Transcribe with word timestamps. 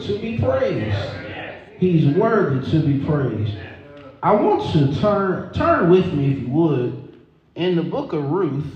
to 0.00 0.18
be 0.18 0.38
praised. 0.38 0.96
He's 1.78 2.16
worthy 2.16 2.70
to 2.70 2.86
be 2.86 3.04
praised. 3.04 3.56
I 4.22 4.32
want 4.32 4.74
you 4.74 4.86
to 4.88 5.00
turn 5.00 5.52
turn 5.52 5.90
with 5.90 6.12
me, 6.12 6.32
if 6.32 6.38
you 6.40 6.48
would, 6.48 7.20
in 7.54 7.76
the 7.76 7.82
book 7.82 8.12
of 8.12 8.24
Ruth, 8.24 8.66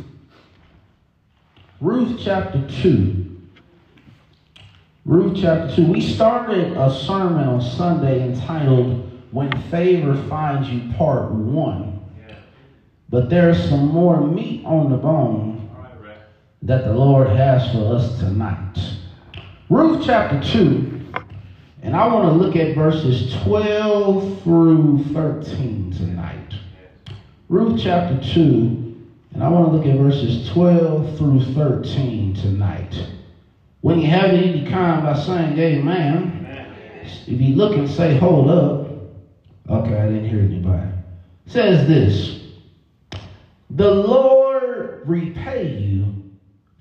Ruth 1.81 2.21
chapter 2.23 2.65
2. 2.83 3.41
Ruth 5.05 5.39
chapter 5.41 5.75
2. 5.75 5.91
We 5.91 6.01
started 6.01 6.77
a 6.77 6.95
sermon 6.95 7.48
on 7.48 7.61
Sunday 7.61 8.23
entitled 8.23 9.11
When 9.33 9.51
Favor 9.62 10.15
Finds 10.29 10.69
You, 10.69 10.93
Part 10.93 11.33
1. 11.33 12.01
But 13.09 13.29
there's 13.29 13.69
some 13.69 13.89
more 13.89 14.20
meat 14.20 14.65
on 14.65 14.91
the 14.91 14.97
bone 14.97 15.69
that 16.62 16.84
the 16.84 16.92
Lord 16.92 17.29
has 17.31 17.70
for 17.73 17.97
us 17.97 18.17
tonight. 18.20 18.79
Ruth 19.69 20.05
chapter 20.07 20.41
2, 20.53 20.92
and 21.83 21.97
I 21.97 22.06
want 22.06 22.28
to 22.28 22.33
look 22.33 22.55
at 22.55 22.77
verses 22.77 23.34
12 23.42 24.42
through 24.42 25.05
13 25.12 25.91
tonight. 25.91 26.55
Ruth 27.48 27.80
chapter 27.83 28.22
2, 28.33 28.97
and 29.34 29.42
I 29.42 29.48
want 29.48 29.66
to 29.66 29.77
look 29.77 29.86
at 29.86 29.97
verses 29.98 30.48
12 30.50 31.19
through 31.19 31.55
13 31.55 32.34
tonight. 32.34 33.06
When 33.80 33.98
you 33.98 34.06
have 34.06 34.33
it 34.33 34.70
kind 34.70 35.02
by 35.02 35.19
saying 35.19 35.58
amen, 35.58 36.42
if 37.27 37.41
you 37.41 37.56
look 37.56 37.77
and 37.77 37.91
say, 37.91 38.17
hold 38.17 38.48
up. 38.48 38.89
Okay, 39.69 39.98
I 39.98 40.06
didn't 40.06 40.28
hear 40.28 40.41
anybody. 40.41 40.89
It 41.46 41.52
says 41.52 41.89
this 41.89 42.42
The 43.70 43.91
Lord 43.91 45.02
repay 45.05 45.78
you 45.78 46.30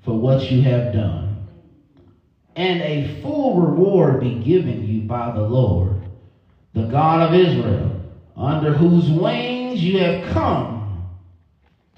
for 0.03 0.17
what 0.19 0.51
you 0.51 0.61
have 0.61 0.93
done, 0.93 1.30
and 2.55 2.81
a 2.81 3.21
full 3.21 3.61
reward 3.61 4.19
be 4.19 4.43
given 4.43 4.85
you 4.85 5.01
by 5.03 5.31
the 5.31 5.41
Lord, 5.41 6.01
the 6.73 6.87
God 6.87 7.29
of 7.29 7.33
Israel, 7.33 8.01
under 8.35 8.73
whose 8.73 9.09
wings 9.09 9.83
you 9.83 9.99
have 9.99 10.31
come 10.33 11.09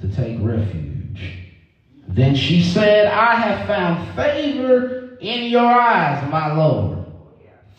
to 0.01 0.07
take 0.15 0.37
refuge. 0.41 1.53
Then 2.07 2.35
she 2.35 2.61
said, 2.61 3.07
I 3.07 3.35
have 3.35 3.67
found 3.67 4.15
favor 4.15 5.17
in 5.19 5.49
your 5.49 5.65
eyes, 5.65 6.29
my 6.29 6.53
Lord, 6.53 7.05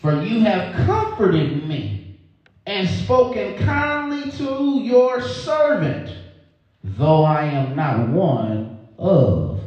for 0.01 0.23
you 0.23 0.41
have 0.41 0.73
comforted 0.85 1.67
me 1.67 2.19
and 2.65 2.89
spoken 2.89 3.57
kindly 3.59 4.31
to 4.31 4.79
your 4.81 5.21
servant, 5.21 6.13
though 6.83 7.23
I 7.23 7.45
am 7.45 7.75
not 7.75 8.09
one 8.09 8.87
of 8.97 9.61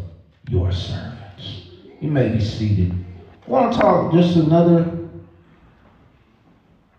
your 0.48 0.72
servants. 0.72 1.68
You 2.00 2.10
may 2.10 2.28
be 2.30 2.40
seated. 2.40 2.97
I 3.48 3.50
want 3.50 3.72
to 3.72 3.80
talk 3.80 4.12
just 4.12 4.36
another 4.36 5.08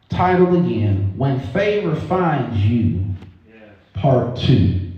title 0.09 0.55
again 0.55 1.13
When 1.15 1.39
Favor 1.53 1.95
Finds 1.95 2.57
You, 2.57 3.05
Part 3.93 4.35
2. 4.35 4.91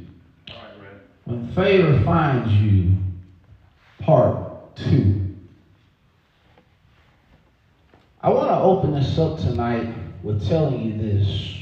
When 1.25 1.51
Favor 1.53 2.01
Finds 2.05 2.53
You, 2.53 2.95
Part 3.99 4.77
2. 4.77 5.35
I 8.21 8.29
want 8.29 8.47
to 8.47 8.55
open 8.55 8.93
this 8.93 9.19
up 9.19 9.37
tonight 9.37 9.93
with 10.23 10.47
telling 10.47 10.81
you 10.81 10.97
this. 10.97 11.57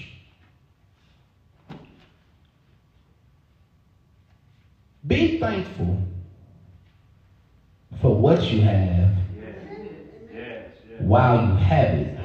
Be 5.07 5.39
thankful 5.39 6.03
for 7.99 8.15
what 8.15 8.43
you 8.51 8.61
have 8.61 9.18
while 11.09 11.41
you 11.41 11.55
have 11.55 11.89
it. 11.95 12.19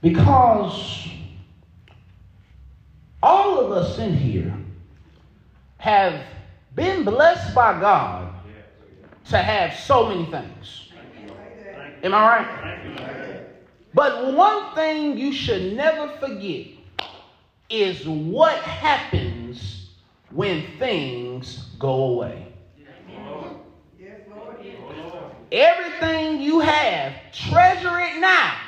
Because 0.00 1.06
all 3.22 3.60
of 3.60 3.72
us 3.72 3.98
in 3.98 4.14
here 4.14 4.54
have 5.76 6.18
been 6.74 7.04
blessed 7.04 7.54
by 7.54 7.78
God 7.78 8.32
to 9.26 9.36
have 9.36 9.78
so 9.78 10.08
many 10.08 10.24
things. 10.30 10.88
Am 12.02 12.14
I 12.14 12.22
right? 12.22 13.44
But 13.92 14.32
one 14.32 14.74
thing 14.74 15.18
you 15.18 15.30
should 15.30 15.74
never 15.74 16.08
forget 16.16 16.68
is 17.68 18.08
what 18.08 18.56
happens 18.62 19.90
when 20.30 20.64
things 20.78 21.68
go 21.78 22.14
away. 22.14 22.47
Everything 25.50 26.40
you 26.40 26.60
have, 26.60 27.14
treasure 27.32 27.98
it 28.00 28.20
now. 28.20 28.58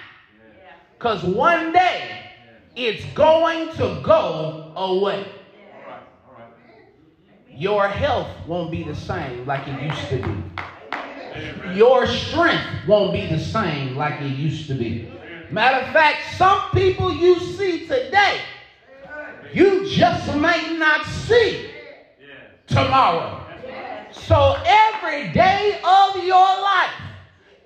Because 0.96 1.22
one 1.24 1.72
day 1.72 2.30
it's 2.74 3.04
going 3.14 3.68
to 3.76 4.00
go 4.04 4.72
away. 4.76 5.26
Your 7.48 7.88
health 7.88 8.28
won't 8.46 8.70
be 8.70 8.82
the 8.82 8.96
same 8.96 9.46
like 9.46 9.66
it 9.68 9.82
used 9.82 10.08
to 10.08 10.22
be. 10.22 11.76
Your 11.76 12.06
strength 12.06 12.86
won't 12.88 13.12
be 13.12 13.26
the 13.26 13.38
same 13.38 13.96
like 13.96 14.20
it 14.22 14.36
used 14.36 14.66
to 14.68 14.74
be. 14.74 15.12
Matter 15.50 15.84
of 15.84 15.92
fact, 15.92 16.36
some 16.36 16.70
people 16.72 17.12
you 17.12 17.38
see 17.38 17.86
today, 17.86 18.40
you 19.52 19.88
just 19.90 20.34
may 20.36 20.76
not 20.78 21.04
see 21.04 21.70
tomorrow. 22.66 23.44
So 24.12 24.56
every 24.64 24.89
day 25.00 25.80
of 25.82 26.24
your 26.24 26.36
life 26.36 26.92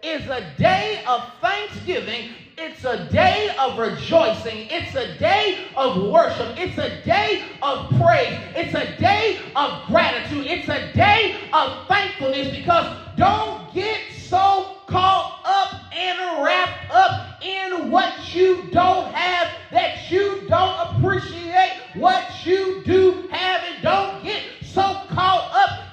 is 0.02 0.24
a 0.28 0.46
day 0.56 1.02
of 1.08 1.24
thanksgiving. 1.40 2.30
It's 2.56 2.84
a 2.84 3.08
day 3.10 3.54
of 3.58 3.76
rejoicing. 3.76 4.68
It's 4.70 4.94
a 4.94 5.18
day 5.18 5.66
of 5.76 6.10
worship. 6.10 6.56
It's 6.56 6.78
a 6.78 7.02
day 7.04 7.42
of 7.60 7.88
praise. 8.00 8.38
It's 8.54 8.74
a 8.74 8.96
day 9.00 9.40
of 9.56 9.84
gratitude. 9.88 10.46
It's 10.46 10.68
a 10.68 10.92
day 10.92 11.36
of 11.52 11.88
thankfulness 11.88 12.54
because 12.56 12.96
don't 13.16 13.72
get 13.74 14.00
so 14.12 14.76
caught 14.86 15.40
up 15.44 15.92
and 15.92 16.44
wrapped 16.44 16.92
up 16.92 17.42
in 17.42 17.90
what 17.90 18.32
you 18.32 18.62
don't 18.70 19.12
have 19.12 19.50
that 19.72 20.08
you 20.08 20.42
don't 20.48 20.96
appreciate 20.96 21.80
what 21.94 22.46
you 22.46 22.82
do 22.84 23.26
have 23.30 23.62
and 23.64 23.82
don't 23.82 24.22
get 24.22 24.42
so 24.62 24.82
caught 25.08 25.50
up 25.52 25.83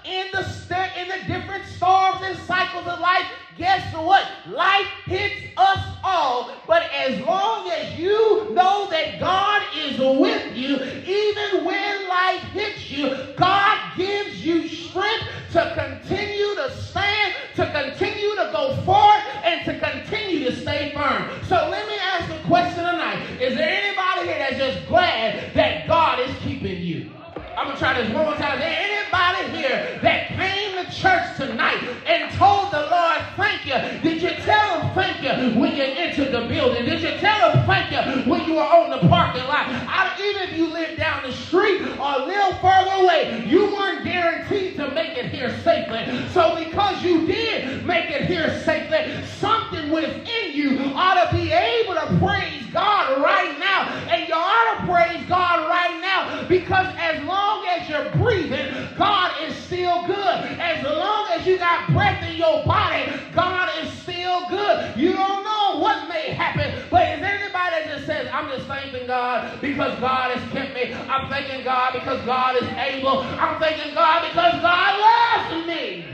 in 0.42 0.68
the 0.70 1.02
in 1.02 1.08
the 1.08 1.18
different 1.28 1.66
storms 1.66 2.22
and 2.22 2.36
cycles 2.38 2.88
of 2.88 3.00
life 3.00 3.28
guess 3.56 3.94
what? 3.94 4.26
Life 4.46 4.88
hits 5.06 5.46
us 5.58 5.94
all. 6.04 6.50
But 6.68 6.84
as 6.92 7.20
long 7.20 7.68
as 7.68 7.94
you 7.98 8.48
know 8.50 8.88
that 8.90 9.20
god 9.20 9.64
is 9.72 9.98
with 10.00 10.52
you 10.52 10.78
even 11.06 11.64
when 11.64 12.08
life 12.08 12.42
hits 12.42 12.90
you 12.92 13.10
god 13.36 13.78
gives 13.96 14.44
you 14.44 14.64
strength 14.68 15.26
to 15.50 15.66
continue 15.74 16.56
to 16.56 16.70
stand 16.70 17.34
to 17.54 17.68
continue 17.68 18.36
to 18.36 18.50
go 18.52 18.70
forward 18.84 19.22
and 19.44 19.64
to 19.64 19.74
continue 19.74 20.40
to 20.40 20.52
stay 20.52 20.92
firm. 20.94 21.26
So 21.44 21.56
let 21.70 21.86
me 21.88 21.96
ask 22.14 22.30
a 22.30 22.40
question 22.40 22.84
tonight. 22.84 23.20
Is 23.40 23.56
there 23.56 23.70
anybody 23.70 24.24
here 24.28 24.38
that's 24.40 24.58
just 24.58 24.86
glad 24.86 25.34
that 25.54 25.88
god 25.88 26.20
is 26.20 26.34
keeping 26.36 26.51
I'm 27.62 27.68
gonna 27.68 27.78
try 27.78 28.02
this 28.02 28.12
one 28.12 28.26
more 28.26 28.36
time. 28.38 28.56
Is 28.56 28.62
there 28.62 28.76
anybody 28.76 29.56
here 29.56 30.00
that 30.02 30.30
came 30.30 30.84
to 30.84 30.92
church 30.92 31.38
tonight 31.38 31.78
and 32.08 32.34
told 32.34 32.72
the 32.72 32.88
Lord, 32.90 33.22
thank 33.38 33.68
you? 33.68 34.02
Did 34.02 34.20
you 34.20 34.32
tell 34.44 34.82
him 34.82 34.96
thank 34.96 35.22
you 35.22 35.60
when 35.60 35.76
you 35.76 35.84
entered 35.84 36.32
the 36.32 36.48
building? 36.48 36.86
Did 36.86 37.02
you 37.02 37.20
tell 37.20 37.52
him 37.52 37.64
thank 37.68 37.92
you 37.92 38.32
when 38.32 38.46
you 38.46 38.56
were 38.56 38.64
on 38.64 38.90
the 38.90 39.08
parking 39.08 39.44
lot? 39.44 39.68
I, 39.70 40.12
even 40.20 40.50
if 40.50 40.58
you 40.58 40.74
live 40.74 40.98
down 40.98 41.22
the 41.22 41.32
street 41.32 41.84
or 41.84 42.22
a 42.22 42.26
little 42.26 42.54
further 42.56 43.04
away, 43.04 43.46
you 43.46 43.68
weren't 43.68 44.06
guaranteed 44.06 44.76
to 44.78 44.90
make 44.90 45.16
it 45.16 45.28
here 45.28 45.56
safely. 45.64 46.28
So 46.30 46.56
because 46.56 47.04
you 47.04 47.28
did 47.28 47.86
make 47.86 48.10
it 48.10 48.26
here 48.26 48.60
safely, 48.64 49.24
something 49.38 49.92
within 49.92 50.54
you 50.54 50.80
ought 50.96 51.30
to 51.30 51.36
be 51.36 51.52
able 51.52 51.94
to 51.94 52.08
praise 52.18 52.66
God 52.74 53.22
right 53.22 53.58
now. 53.60 53.84
And 54.10 54.28
you 54.28 54.34
ought 54.34 54.80
to 54.80 54.92
praise 54.92 55.28
God 55.28 55.68
right 55.70 56.00
now 56.02 56.48
because 56.48 56.88
as 56.98 57.24
long 57.24 57.66
as 57.68 57.88
you're 58.02 58.12
breathing, 58.14 58.88
God 58.98 59.32
is 59.42 59.56
still 59.56 60.06
good. 60.06 60.18
As 60.18 60.84
long 60.84 61.28
as 61.32 61.46
you 61.46 61.58
got 61.58 61.92
breath 61.92 62.24
in 62.24 62.38
your 62.38 62.64
body, 62.66 63.12
God 63.34 63.70
is 63.82 63.92
still 63.94 64.48
good. 64.50 64.98
You 64.98 65.14
don't 65.14 65.44
know 65.44 65.80
what 65.80 66.08
may 66.10 66.32
happen, 66.32 66.84
but 66.90 67.04
is 67.04 67.24
anybody 67.24 67.52
that 67.54 67.86
just 67.94 68.06
says, 68.06 68.28
I'm 68.32 68.50
just 68.50 68.68
thanking 68.68 69.08
God 69.08 69.60
because 69.62 69.98
God 70.00 70.36
has 70.36 70.52
kept 70.52 70.74
me. 70.74 70.94
I'm 70.94 71.30
thanking 71.30 71.64
God 71.64 71.94
because 71.94 72.24
God 72.26 72.56
is 72.62 72.68
able. 72.70 73.20
I'm 73.20 73.60
thanking 73.60 73.94
God 73.94 74.28
because 74.28 74.62
God 74.62 75.00
loves 75.00 75.68
me. 75.68 76.06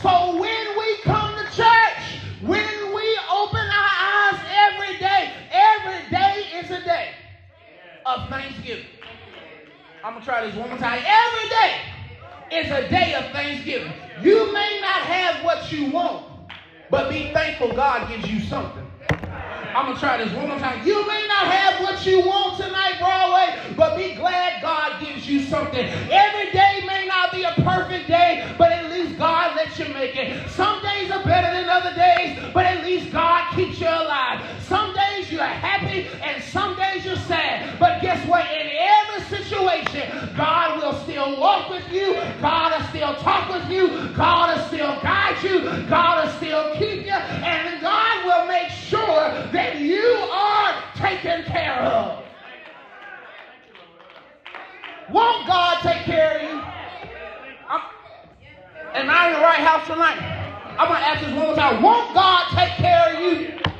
So 0.00 0.38
when 0.38 0.78
we 0.78 0.96
come 1.02 1.34
to 1.36 1.44
church, 1.56 2.20
when 2.42 2.94
we 2.94 3.18
open 3.30 3.60
our 3.60 3.92
eyes 4.02 4.40
every 4.68 4.98
day, 4.98 5.32
every 5.50 6.10
day 6.10 6.44
is 6.58 6.70
a 6.70 6.84
day 6.84 7.10
of 8.04 8.28
thanksgiving. 8.28 8.86
I'm 10.04 10.14
gonna 10.14 10.24
try 10.24 10.44
this 10.44 10.56
one 10.56 10.68
more 10.68 10.78
time. 10.78 11.00
Every 11.06 11.48
day 11.48 11.80
is 12.50 12.70
a 12.72 12.88
day 12.88 13.14
of 13.14 13.30
thanksgiving. 13.32 13.92
You 14.20 14.52
may 14.52 14.80
not 14.80 15.02
have 15.02 15.44
what 15.44 15.70
you 15.70 15.92
want, 15.92 16.26
but 16.90 17.08
be 17.08 17.32
thankful 17.32 17.72
God 17.72 18.08
gives 18.08 18.28
you 18.28 18.40
something. 18.40 18.84
I'm 19.74 19.86
gonna 19.86 20.00
try 20.00 20.18
this 20.18 20.32
one 20.34 20.48
more 20.48 20.58
time. 20.58 20.84
You 20.84 21.06
may 21.06 21.24
not 21.28 21.46
have 21.46 21.80
what 21.82 22.04
you 22.04 22.20
want 22.20 22.56
tonight, 22.56 22.96
Broadway, 22.98 23.74
but 23.76 23.96
be 23.96 24.14
glad 24.14 24.60
God 24.60 25.00
gives 25.00 25.28
you 25.28 25.40
something. 25.44 25.86
Every 26.10 26.50
day 26.50 26.82
may 26.84 27.06
not 27.06 27.30
be 27.30 27.44
a 27.44 27.52
perfect 27.62 28.08
day, 28.08 28.52
but 28.58 28.72
at 28.72 28.90
least 28.90 29.16
God 29.18 29.54
lets 29.56 29.78
you 29.78 29.86
make 29.94 30.16
it. 30.16 30.50
Some 30.50 30.82
days 30.82 31.12
are 31.12 31.22
better 31.24 31.50
than 31.56 31.68
other 31.68 31.94
days, 31.94 32.38
but 32.52 32.66
at 32.66 32.82
least 32.84 33.12
God 33.12 33.54
keeps 33.54 33.80
you 33.80 33.86
alive. 33.86 34.44
Some 34.62 34.94
days 34.94 35.30
you're 35.30 35.42
happy 35.42 36.08
and 36.22 36.42
some 36.42 36.76
days 36.76 37.04
you're 37.04 37.16
sad. 37.16 37.78
But 37.78 38.02
guess 38.02 38.26
what? 38.26 38.44
In 38.50 38.71
situation, 40.02 40.36
God 40.36 40.82
will 40.82 40.98
still 41.02 41.40
walk 41.40 41.70
with 41.70 41.88
you, 41.92 42.14
God 42.40 42.72
will 42.72 42.88
still 42.88 43.14
talk 43.16 43.48
with 43.50 43.70
you, 43.70 43.88
God 44.14 44.56
will 44.56 44.64
still 44.66 45.00
guide 45.02 45.42
you, 45.42 45.60
God 45.88 46.24
will 46.24 46.32
still 46.34 46.74
keep 46.76 47.06
you, 47.06 47.12
and 47.12 47.80
God 47.80 48.24
will 48.24 48.46
make 48.46 48.68
sure 48.68 49.30
that 49.52 49.78
you 49.78 50.02
are 50.32 50.74
taken 50.96 51.44
care 51.44 51.80
of. 51.80 52.24
Won't 55.10 55.46
God 55.46 55.78
take 55.82 56.02
care 56.04 56.36
of 56.38 56.42
you? 56.42 56.62
I'm, 57.68 57.80
am 58.94 59.10
I 59.10 59.28
in 59.28 59.32
the 59.34 59.40
right 59.40 59.60
house 59.60 59.86
tonight? 59.86 60.18
I'm 60.78 60.88
going 60.88 61.00
to 61.00 61.06
ask 61.06 61.20
this 61.20 61.36
one 61.36 61.46
more 61.46 61.54
time. 61.54 61.82
Won't 61.82 62.14
God 62.14 62.48
take 62.54 62.72
care 62.76 63.14
of 63.14 63.20
you? 63.20 63.71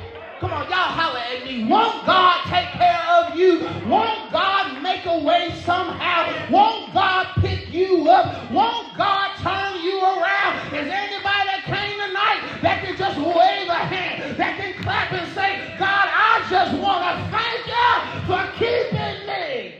Come 0.43 0.51
on, 0.51 0.69
y'all 0.69 0.91
holler 0.91 1.19
at 1.19 1.45
me. 1.45 1.63
Won't 1.63 2.05
God 2.05 2.43
take 2.51 2.67
care 2.75 2.99
of 3.15 3.33
you? 3.33 3.63
Won't 3.87 4.29
God 4.29 4.83
make 4.83 5.05
a 5.05 5.23
way 5.23 5.55
somehow? 5.63 6.51
Won't 6.51 6.93
God 6.93 7.27
pick 7.39 7.71
you 7.71 8.09
up? 8.09 8.51
Won't 8.51 8.93
God 8.97 9.31
turn 9.39 9.79
you 9.79 10.03
around? 10.03 10.67
Is 10.75 10.83
there 10.83 10.99
anybody 10.99 11.47
that 11.47 11.63
came 11.63 11.95
tonight 11.95 12.59
that 12.61 12.83
can 12.83 12.97
just 12.97 13.15
wave 13.19 13.69
a 13.71 13.87
hand, 13.87 14.35
that 14.35 14.59
can 14.59 14.83
clap 14.83 15.13
and 15.13 15.31
say, 15.31 15.63
God, 15.79 16.11
I 16.11 16.45
just 16.49 16.75
want 16.75 17.07
to 17.07 17.13
thank 17.31 17.63
you 17.63 17.95
for 18.27 18.43
keeping 18.59 19.23
me? 19.23 19.79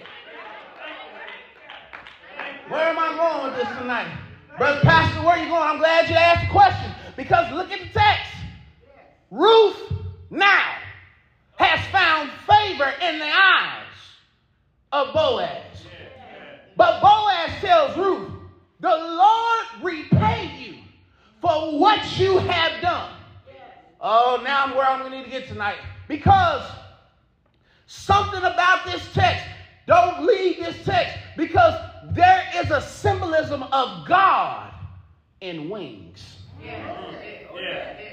Where 2.70 2.88
am 2.88 2.98
I 2.98 3.12
going 3.20 3.52
with 3.52 3.60
this 3.60 3.78
tonight? 3.78 4.08
Brother 4.58 4.80
Pastor, 4.80 5.28
where 5.28 5.36
are 5.36 5.44
you 5.44 5.50
going? 5.50 5.62
I'm 5.62 5.78
glad 5.80 6.10
you 6.10 6.16
asked 6.16 6.48
the 6.48 6.54
question 6.54 6.90
because 7.18 7.52
look 7.52 7.70
at 7.70 7.82
the 7.82 8.00
text. 8.00 8.32
Ruth 9.30 10.03
now 10.30 10.76
has 11.58 11.86
found 11.88 12.32
favor 12.48 12.92
in 13.02 13.20
the 13.20 13.26
eyes 13.26 13.86
of 14.92 15.14
Boaz. 15.14 15.86
But 16.76 17.02
Boaz 17.02 17.52
tells 17.62 17.98
Ruth, 17.98 18.32
the 18.80 18.90
Lord 18.90 19.66
repay 19.82 20.52
you 20.60 20.76
for 21.40 21.80
what 21.80 22.20
you 22.20 22.38
have 22.40 22.82
done. 22.82 23.12
Oh, 24.02 24.42
now 24.44 24.66
I'm 24.66 24.76
where 24.76 24.86
I'm 24.86 25.00
going 25.00 25.12
to 25.12 25.18
need 25.18 25.26
to 25.26 25.30
get 25.30 25.48
tonight. 25.48 25.78
Because 26.08 26.64
something 27.86 28.44
about 28.44 28.86
this 28.86 29.08
text, 29.14 29.46
don't 29.88 30.26
leave 30.26 30.58
this 30.58 30.84
text, 30.84 31.18
because 31.38 31.74
there 32.12 32.44
is 32.56 32.72
a 32.72 32.82
symbolism 32.82 33.64
of 33.64 34.08
God 34.08 34.74
in 35.42 35.70
wings. 35.70 36.40
Yeah. 36.62 37.12
Yeah. 37.56 38.13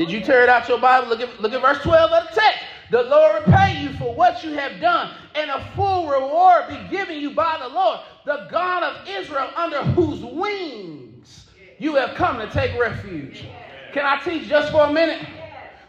Did 0.00 0.10
you 0.10 0.22
tear 0.22 0.42
it 0.42 0.48
out 0.48 0.66
your 0.66 0.80
Bible? 0.80 1.10
Look 1.10 1.20
at, 1.20 1.42
look 1.42 1.52
at 1.52 1.60
verse 1.60 1.82
12 1.82 2.10
of 2.10 2.28
the 2.30 2.40
text. 2.40 2.64
The 2.90 3.02
Lord 3.02 3.46
repay 3.46 3.82
you 3.82 3.92
for 3.98 4.14
what 4.14 4.42
you 4.42 4.52
have 4.52 4.80
done, 4.80 5.14
and 5.34 5.50
a 5.50 5.70
full 5.76 6.08
reward 6.08 6.68
be 6.70 6.78
given 6.88 7.18
you 7.18 7.32
by 7.32 7.58
the 7.60 7.68
Lord, 7.68 8.00
the 8.24 8.48
God 8.50 8.82
of 8.82 9.06
Israel, 9.06 9.50
under 9.54 9.82
whose 9.82 10.24
wings 10.24 11.50
you 11.76 11.96
have 11.96 12.14
come 12.14 12.38
to 12.38 12.48
take 12.48 12.80
refuge. 12.80 13.44
Can 13.92 14.06
I 14.06 14.18
teach 14.24 14.48
just 14.48 14.72
for 14.72 14.86
a 14.86 14.90
minute? 14.90 15.22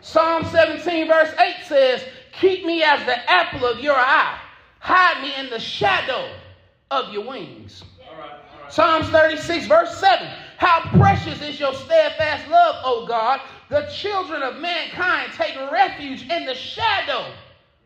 Psalm 0.01 0.43
17, 0.43 1.07
verse 1.07 1.33
8 1.39 1.55
says, 1.65 2.03
Keep 2.33 2.65
me 2.65 2.83
as 2.83 3.05
the 3.05 3.31
apple 3.31 3.65
of 3.65 3.79
your 3.79 3.95
eye, 3.95 4.37
hide 4.79 5.21
me 5.21 5.33
in 5.37 5.49
the 5.49 5.59
shadow 5.59 6.29
of 6.91 7.13
your 7.13 7.25
wings. 7.25 7.81
Psalms 8.67 9.07
36, 9.07 9.67
verse 9.67 9.97
7. 9.97 10.27
How 10.57 10.81
precious 10.97 11.41
is 11.41 11.59
your 11.59 11.73
steadfast 11.73 12.47
love, 12.49 12.75
O 12.85 13.05
God. 13.07 13.41
The 13.71 13.83
children 13.83 14.43
of 14.43 14.57
mankind 14.57 15.31
take 15.31 15.55
refuge 15.71 16.29
in 16.29 16.45
the 16.45 16.53
shadow 16.53 17.25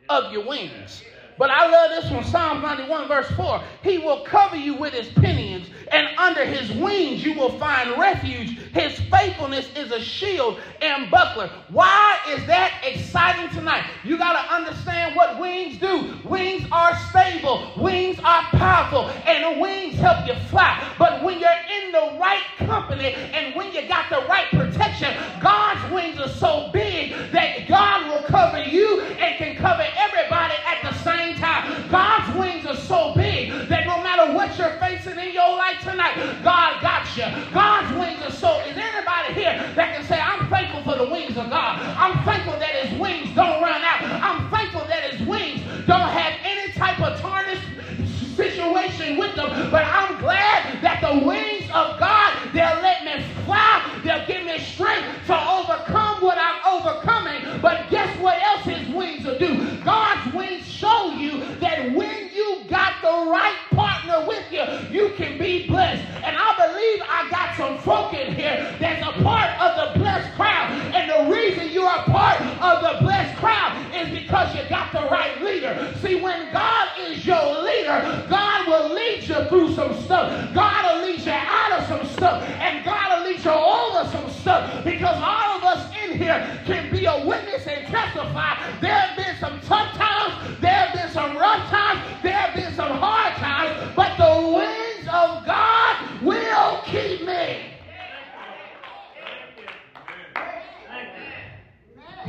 of 0.10 0.32
your 0.32 0.44
wings. 0.44 1.04
But 1.38 1.52
I 1.52 1.70
love 1.70 1.92
this 1.92 2.10
one, 2.12 2.24
Psalm 2.24 2.62
91, 2.64 3.08
verse 3.08 3.30
4. 3.32 3.62
He 3.84 4.00
will 4.00 4.22
cover 4.22 4.56
you 4.56 4.74
with 4.74 4.94
his 4.94 5.10
pinions, 5.10 5.68
and 5.92 6.08
under 6.18 6.46
his 6.46 6.72
wings 6.72 7.24
you 7.24 7.36
will 7.36 7.60
find 7.60 8.00
refuge. 8.00 8.58
His 8.74 8.98
faithfulness 9.12 9.70
is 9.76 9.92
a 9.92 10.00
shield 10.00 10.60
and 10.82 11.12
buckler. 11.12 11.52
Why 11.70 12.18
is 12.30 12.46
that 12.48 12.81
exciting 12.84 13.50
tonight? 13.50 13.84
You 14.04 14.18
got 14.18 14.34
to 14.34 14.54
understand 14.56 15.16
what 15.16 15.40
wings 15.40 15.78
do. 15.78 16.18
Wings 16.24 16.66
are 16.72 16.96
stable, 17.10 17.74
wings 17.78 18.18
are 18.24 18.44
powerful, 18.54 19.10
and 19.28 19.60
wings 19.60 19.96
help 19.96 20.26
you 20.26 20.36
fly. 20.50 20.81
But 20.98 21.22
when 21.24 21.40
you're 21.40 21.50
in 21.84 21.92
the 21.92 22.18
right 22.18 22.44
company 22.60 23.14
and 23.14 23.56
when 23.56 23.74
you 23.74 23.88
got 23.88 24.10
the 24.10 24.26
right 24.28 24.48
protection, 24.52 25.14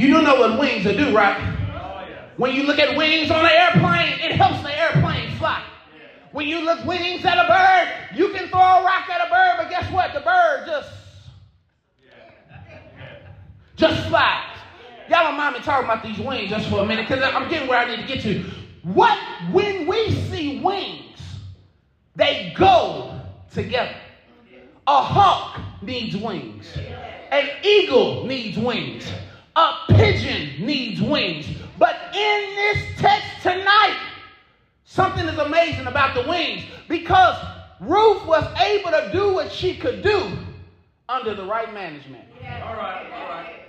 You 0.06 0.12
do 0.12 0.22
know 0.22 0.36
what 0.36 0.60
wings 0.60 0.84
do, 0.84 1.12
right? 1.12 1.36
When 2.36 2.54
you 2.54 2.62
look 2.62 2.78
at 2.78 2.96
wings 2.96 3.28
on 3.28 3.44
an 3.44 3.50
airplane, 3.50 4.20
it 4.20 4.36
helps 4.36 4.62
the 4.62 4.72
airplane 4.72 5.36
fly. 5.36 5.64
When 6.30 6.46
you 6.46 6.60
look 6.60 6.84
wings 6.84 7.24
at 7.24 7.36
a 7.38 7.48
bird, 7.48 8.16
you 8.16 8.28
can 8.28 8.48
throw 8.48 8.60
a 8.60 8.84
rock 8.84 9.08
at 9.10 9.26
a 9.26 9.30
bird, 9.30 9.54
but 9.58 9.68
guess 9.68 9.90
what? 9.92 10.14
The 10.14 10.20
bird 10.20 10.66
just 10.66 10.90
just 13.74 14.08
flies. 14.08 14.56
Y'all 15.08 15.24
don't 15.24 15.36
mind 15.36 15.54
me 15.54 15.60
talking 15.60 15.84
about 15.84 16.04
these 16.04 16.18
wings 16.20 16.50
just 16.50 16.68
for 16.68 16.84
a 16.84 16.86
minute, 16.86 17.08
because 17.08 17.24
I'm 17.24 17.48
getting 17.50 17.68
where 17.68 17.78
I 17.78 17.96
need 17.96 18.06
to 18.06 18.06
get 18.06 18.22
to. 18.22 18.44
What 18.84 19.18
when 19.50 19.88
we 19.88 20.12
see 20.12 20.60
wings, 20.60 21.18
they 22.14 22.54
go 22.56 23.20
together. 23.52 23.96
A 24.86 25.02
hawk 25.02 25.60
needs 25.82 26.16
wings. 26.16 26.66
An 27.32 27.48
eagle 27.64 28.24
needs 28.24 28.56
wings. 28.56 29.04
A 29.56 29.74
pigeon 29.88 30.66
needs 30.66 31.00
wings. 31.00 31.46
But 31.78 31.96
in 32.14 32.54
this 32.56 32.84
text 32.98 33.42
tonight, 33.42 33.98
something 34.84 35.26
is 35.26 35.38
amazing 35.38 35.86
about 35.86 36.14
the 36.14 36.28
wings 36.28 36.62
because 36.88 37.36
Ruth 37.80 38.24
was 38.26 38.44
able 38.60 38.90
to 38.90 39.10
do 39.12 39.32
what 39.32 39.50
she 39.50 39.76
could 39.76 40.02
do 40.02 40.30
under 41.08 41.34
the 41.34 41.44
right 41.44 41.72
management. 41.72 42.24
All 42.42 42.76
right, 42.76 43.10
all 43.12 43.28
right. 43.28 43.62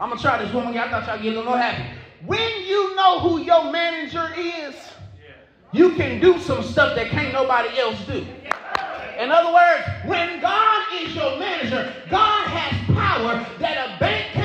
I'm 0.00 0.08
gonna 0.08 0.20
try 0.20 0.42
this 0.42 0.52
one 0.52 0.64
more. 0.64 0.82
I 0.82 0.90
thought 0.90 1.06
y'all 1.06 1.22
get 1.22 1.34
a 1.34 1.38
little 1.38 1.56
happy. 1.56 1.84
When 2.26 2.64
you 2.64 2.96
know 2.96 3.20
who 3.20 3.40
your 3.40 3.70
manager 3.70 4.28
is, 4.36 4.74
you 5.72 5.90
can 5.94 6.20
do 6.20 6.40
some 6.40 6.64
stuff 6.64 6.96
that 6.96 7.10
can't 7.10 7.32
nobody 7.32 7.78
else 7.78 8.00
do. 8.06 8.26
In 9.20 9.30
other 9.30 9.52
words, 9.52 9.86
when 10.06 10.40
God 10.40 10.86
is 10.94 11.14
your 11.14 11.38
manager, 11.38 11.92
God 12.08 12.46
has 12.46 12.96
power 12.96 13.46
that 13.58 13.94
a 13.94 14.00
bank 14.00 14.39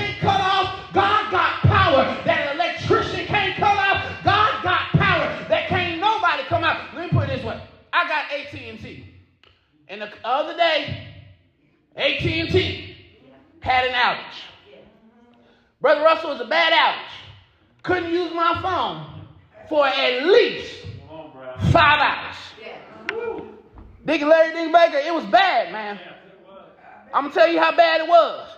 tell 27.35 27.49
you 27.49 27.59
how 27.59 27.75
bad 27.75 28.01
it 28.01 28.07
was. 28.07 28.49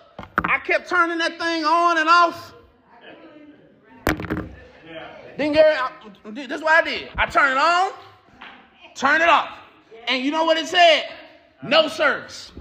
I 0.46 0.60
kept 0.60 0.88
turning 0.88 1.18
that 1.18 1.40
thing 1.40 1.66
on 1.66 1.98
and 1.98 2.08
off. 2.08 2.54
Then 5.38 5.52
Gary, 5.52 5.76
this 6.32 6.52
is 6.52 6.62
what 6.62 6.84
I 6.84 6.90
did. 6.90 7.10
I 7.18 7.26
turned 7.26 7.52
it 7.52 7.58
on, 7.58 7.92
turn 8.96 9.22
it 9.22 9.30
off. 9.30 9.50
And 10.08 10.24
you 10.24 10.32
know 10.32 10.46
what 10.46 10.58
it 10.58 10.68
said? 10.68 11.10
No 11.64 11.88
service. 11.88 12.52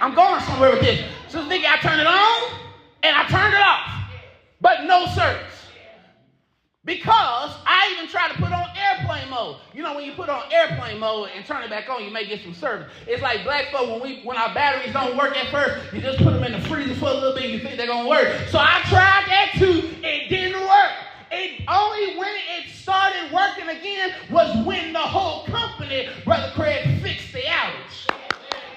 I'm 0.00 0.14
going 0.14 0.40
somewhere 0.42 0.72
with 0.72 0.80
this. 0.80 1.04
So 1.28 1.48
thinking 1.48 1.70
I 1.70 1.76
turn 1.76 2.00
it 2.00 2.06
on 2.06 2.58
and 3.02 3.16
I 3.16 3.26
turned 3.28 3.54
it 3.54 3.60
off. 3.60 4.10
But 4.60 4.84
no 4.84 5.06
service. 5.06 5.59
Because 6.86 7.52
I 7.66 7.94
even 7.94 8.08
try 8.08 8.28
to 8.28 8.34
put 8.34 8.52
on 8.52 8.66
airplane 8.74 9.28
mode. 9.28 9.56
You 9.74 9.82
know, 9.82 9.94
when 9.94 10.04
you 10.04 10.12
put 10.12 10.30
on 10.30 10.50
airplane 10.50 10.98
mode 10.98 11.28
and 11.36 11.44
turn 11.44 11.62
it 11.62 11.68
back 11.68 11.90
on, 11.90 12.02
you 12.02 12.10
may 12.10 12.26
get 12.26 12.40
some 12.40 12.54
service. 12.54 12.90
It's 13.06 13.20
like 13.20 13.44
black 13.44 13.70
folk 13.70 13.90
when 13.90 14.00
we 14.00 14.22
when 14.22 14.38
our 14.38 14.54
batteries 14.54 14.94
don't 14.94 15.14
work 15.14 15.36
at 15.36 15.50
first, 15.50 15.92
you 15.92 16.00
just 16.00 16.18
put 16.18 16.32
them 16.32 16.42
in 16.42 16.52
the 16.52 16.68
freezer 16.68 16.94
for 16.94 17.10
a 17.10 17.12
little 17.12 17.34
bit, 17.34 17.50
you 17.50 17.58
think 17.58 17.76
they're 17.76 17.86
gonna 17.86 18.08
work. 18.08 18.48
So 18.48 18.58
I 18.58 18.80
tried 18.88 19.24
that 19.26 19.52
too, 19.58 19.94
it 20.02 20.30
didn't 20.30 20.58
work. 20.58 20.92
It 21.30 21.62
only 21.68 22.16
when 22.16 22.34
it 22.58 22.70
started 22.70 23.30
working 23.30 23.68
again 23.68 24.14
was 24.30 24.66
when 24.66 24.94
the 24.94 24.98
whole 24.98 25.44
company, 25.44 26.08
Brother 26.24 26.50
Craig, 26.54 27.02
fixed 27.02 27.32
the 27.32 27.40
outage. 27.40 28.10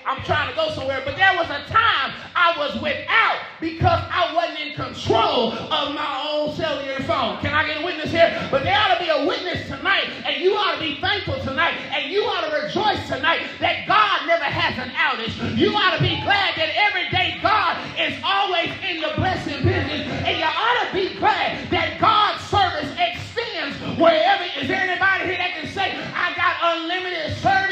I'm 0.05 0.21
trying 0.23 0.49
to 0.49 0.55
go 0.55 0.69
somewhere. 0.71 1.01
But 1.05 1.15
there 1.15 1.33
was 1.35 1.47
a 1.49 1.63
time 1.71 2.13
I 2.35 2.53
was 2.57 2.81
without 2.81 3.39
because 3.63 4.03
I 4.11 4.35
wasn't 4.35 4.59
in 4.59 4.73
control 4.75 5.53
of 5.53 5.95
my 5.95 6.27
own 6.29 6.53
cellular 6.55 6.99
phone. 7.07 7.39
Can 7.39 7.53
I 7.53 7.65
get 7.65 7.81
a 7.81 7.85
witness 7.85 8.11
here? 8.11 8.35
But 8.51 8.63
there 8.63 8.75
ought 8.77 8.99
to 8.99 8.99
be 8.99 9.09
a 9.09 9.25
witness 9.25 9.65
tonight, 9.67 10.11
and 10.27 10.43
you 10.43 10.53
ought 10.53 10.75
to 10.75 10.79
be 10.79 10.99
thankful 10.99 11.39
tonight, 11.39 11.79
and 11.95 12.11
you 12.11 12.23
ought 12.23 12.43
to 12.43 12.51
rejoice 12.51 13.07
tonight 13.07 13.47
that 13.61 13.87
God 13.87 14.27
never 14.27 14.43
has 14.43 14.75
an 14.77 14.91
outage. 14.99 15.57
You 15.57 15.71
ought 15.71 15.95
to 15.95 16.03
be 16.03 16.19
glad 16.21 16.55
that 16.59 16.75
every 16.75 17.07
day 17.09 17.39
God 17.41 17.79
is 17.97 18.19
always 18.23 18.69
in 18.83 18.99
the 18.99 19.13
blessing 19.15 19.63
business, 19.63 20.11
and 20.27 20.37
you 20.37 20.43
ought 20.43 20.87
to 20.87 20.93
be 20.93 21.15
glad 21.15 21.69
that 21.71 21.99
God's 22.01 22.43
service 22.51 22.91
extends 22.99 23.79
wherever. 23.97 24.43
Is 24.59 24.67
there 24.67 24.83
anybody 24.83 25.23
here 25.31 25.39
that 25.39 25.55
can 25.55 25.71
say, 25.71 25.95
I 26.11 26.35
got 26.35 26.59
unlimited 26.75 27.31
service, 27.39 27.62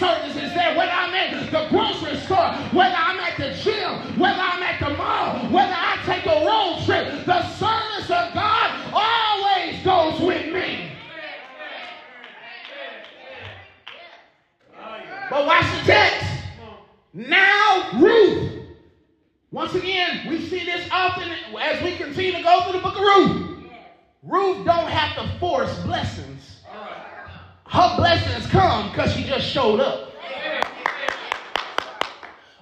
his 0.00 0.08
service 0.08 0.42
is 0.42 0.54
there. 0.54 0.76
Whether 0.76 0.92
I'm 0.92 1.14
in 1.14 1.50
the 1.50 1.66
grocery 1.70 2.16
store, 2.20 2.52
whether 2.72 2.94
I'm 2.96 3.20
at 3.20 3.36
the 3.36 3.52
gym, 3.62 4.18
whether 4.18 4.40
I'm 4.40 4.62
at 4.62 4.80
the 4.80 4.96
mall, 4.96 5.50
whether 5.50 5.74
I 5.74 5.98
take 6.06 6.26
a 6.26 6.44
road 6.46 6.82
trip, 6.84 7.26
the 7.26 7.46
service 7.54 8.10
of 8.10 8.34
God 8.34 8.92
always 8.92 9.82
goes 9.84 10.20
with 10.20 10.52
me. 10.52 10.92
But 15.28 15.46
watch 15.46 15.64
the 15.80 15.92
text. 15.92 16.26
Now 17.12 17.90
Ruth. 18.00 18.52
Once 19.52 19.74
again, 19.74 20.28
we 20.28 20.40
see 20.48 20.64
this 20.64 20.88
often 20.92 21.30
as 21.60 21.82
we 21.82 21.96
continue 21.96 22.32
to 22.32 22.42
go 22.42 22.62
through 22.62 22.74
the 22.74 22.78
book 22.78 22.94
of 22.94 23.00
Ruth. 23.00 23.64
Ruth 24.22 24.64
don't 24.64 24.88
have 24.88 25.16
to 25.16 25.38
force 25.38 25.76
blessings. 25.80 26.49
Her 27.70 27.96
blessings 27.96 28.48
come 28.48 28.90
because 28.90 29.12
she 29.12 29.22
just 29.24 29.46
showed 29.46 29.78
up. 29.78 30.10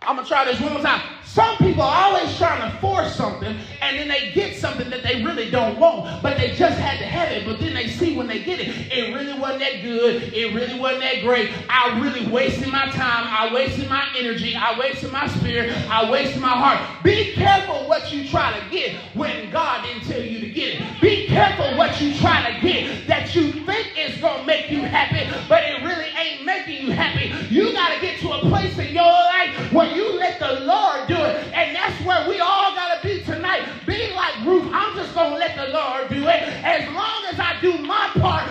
I'm 0.02 0.16
gonna 0.16 0.28
try 0.28 0.44
this 0.44 0.60
one 0.60 0.72
more 0.72 0.82
time. 0.82 1.02
Some 1.22 1.56
people 1.58 1.82
are 1.82 2.04
always 2.06 2.36
trying 2.38 2.70
to 2.70 2.78
force 2.78 3.14
something 3.14 3.58
and 3.82 3.98
then 3.98 4.08
they 4.08 4.32
get 4.32 4.56
something 4.56 4.88
that 4.90 5.02
they 5.02 5.22
really 5.22 5.50
don't 5.50 5.78
want, 5.78 6.22
but 6.22 6.38
they 6.38 6.52
just 6.56 6.78
had 6.78 6.98
to 6.98 7.04
have 7.04 7.30
it. 7.30 7.44
But 7.46 7.58
then 7.58 7.74
they 7.74 7.88
see 7.88 8.16
when 8.16 8.26
they 8.26 8.42
get 8.42 8.60
it, 8.60 8.68
it 8.90 9.14
really 9.14 9.38
wasn't 9.38 9.60
that 9.60 9.82
good. 9.82 10.32
It 10.32 10.54
really 10.54 10.78
wasn't 10.78 11.02
that 11.02 11.20
great. 11.22 11.50
I 11.68 12.00
really 12.00 12.26
wasted 12.30 12.68
my 12.68 12.86
time. 12.86 13.26
I 13.26 13.52
wasted 13.52 13.88
my 13.90 14.06
energy. 14.16 14.54
I 14.54 14.78
wasted 14.78 15.12
my 15.12 15.26
spirit. 15.26 15.74
I 15.90 16.10
wasted 16.10 16.40
my 16.40 16.48
heart. 16.48 17.02
Be 17.02 17.32
careful 17.34 17.88
what 17.88 18.12
you 18.12 18.28
try 18.28 18.58
to 18.58 18.70
get 18.70 18.96
when 19.14 19.50
God 19.50 19.84
didn't 19.84 20.04
tell 20.04 20.22
you 20.22 20.40
to 20.40 20.50
get 20.50 20.80
it. 20.80 21.00
Be 21.00 21.17
careful 21.38 21.78
what 21.78 22.00
you 22.00 22.12
try 22.18 22.52
to 22.52 22.60
get 22.60 23.06
that 23.06 23.32
you 23.32 23.52
think 23.64 23.96
is 23.96 24.18
going 24.20 24.40
to 24.40 24.44
make 24.44 24.68
you 24.72 24.82
happy, 24.82 25.30
but 25.48 25.62
it 25.62 25.84
really 25.84 26.10
ain't 26.18 26.44
making 26.44 26.84
you 26.84 26.90
happy. 26.90 27.32
You 27.48 27.72
got 27.72 27.94
to 27.94 28.00
get 28.00 28.18
to 28.22 28.32
a 28.32 28.40
place 28.40 28.76
in 28.76 28.92
your 28.92 29.04
life 29.04 29.72
where 29.72 29.86
you 29.94 30.18
let 30.18 30.40
the 30.40 30.58
Lord 30.66 31.06
do 31.06 31.14
it. 31.14 31.46
And 31.54 31.76
that's 31.76 31.94
where 32.04 32.28
we 32.28 32.40
all 32.40 32.74
got 32.74 33.00
to 33.00 33.06
be 33.06 33.22
tonight. 33.22 33.62
Be 33.86 34.12
like 34.14 34.34
Ruth. 34.44 34.68
I'm 34.72 34.96
just 34.96 35.14
going 35.14 35.34
to 35.34 35.38
let 35.38 35.54
the 35.54 35.68
Lord 35.68 36.08
do 36.08 36.26
it. 36.26 36.42
As 36.64 36.84
long 36.92 37.24
as 37.30 37.38
I 37.38 37.56
do 37.60 37.78
my 37.86 38.10
part, 38.18 38.50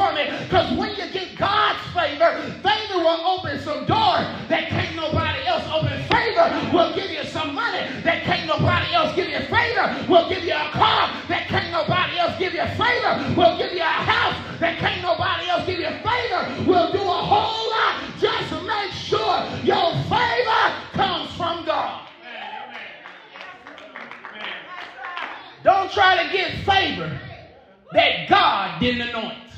for 0.00 0.12
me. 0.16 0.24
Because 0.48 0.72
when 0.78 0.90
you 0.96 1.12
get 1.12 1.36
God's 1.36 1.84
favor, 1.92 2.32
favor 2.64 2.98
will 3.04 3.20
open 3.36 3.60
some 3.60 3.84
doors 3.84 4.24
that 4.48 4.72
can't 4.72 4.96
nobody 4.96 5.44
else 5.44 5.64
open. 5.68 5.92
Favor 6.08 6.48
will 6.72 6.94
give 6.94 7.10
you 7.10 7.22
some 7.24 7.54
money 7.54 7.84
that 8.00 8.22
can't 8.24 8.46
nobody 8.46 8.94
else 8.94 9.14
give 9.14 9.28
you. 9.28 9.40
Favor 9.52 9.84
will 10.08 10.26
give 10.30 10.42
you 10.42 10.56
a 10.56 10.70
car 10.72 11.12
that 11.28 11.48
can't 11.48 11.70
nobody 11.70 12.16
else 12.16 12.32
give 12.38 12.54
you. 12.54 12.64
Favor 12.80 13.12
will 13.36 13.58
give 13.58 13.72
you 13.72 13.84
a 13.84 14.00
house 14.08 14.40
that 14.58 14.78
can't 14.78 15.02
nobody 15.02 15.48
else 15.48 15.66
give 15.66 15.78
you. 15.78 15.92
Favor 16.00 16.42
will 16.64 16.90
do 16.92 17.02
a 17.02 17.20
whole 17.28 17.68
lot. 17.76 18.00
Just 18.16 18.52
make 18.64 18.92
sure 18.92 19.36
your 19.62 19.92
favor 20.08 20.64
comes 20.96 21.28
from 21.36 21.64
God. 21.66 22.08
Don't 25.62 25.90
try 25.92 26.24
to 26.24 26.32
get 26.32 26.52
favor 26.64 27.20
that 27.92 28.28
God 28.30 28.80
didn't 28.80 29.10
anoint. 29.10 29.49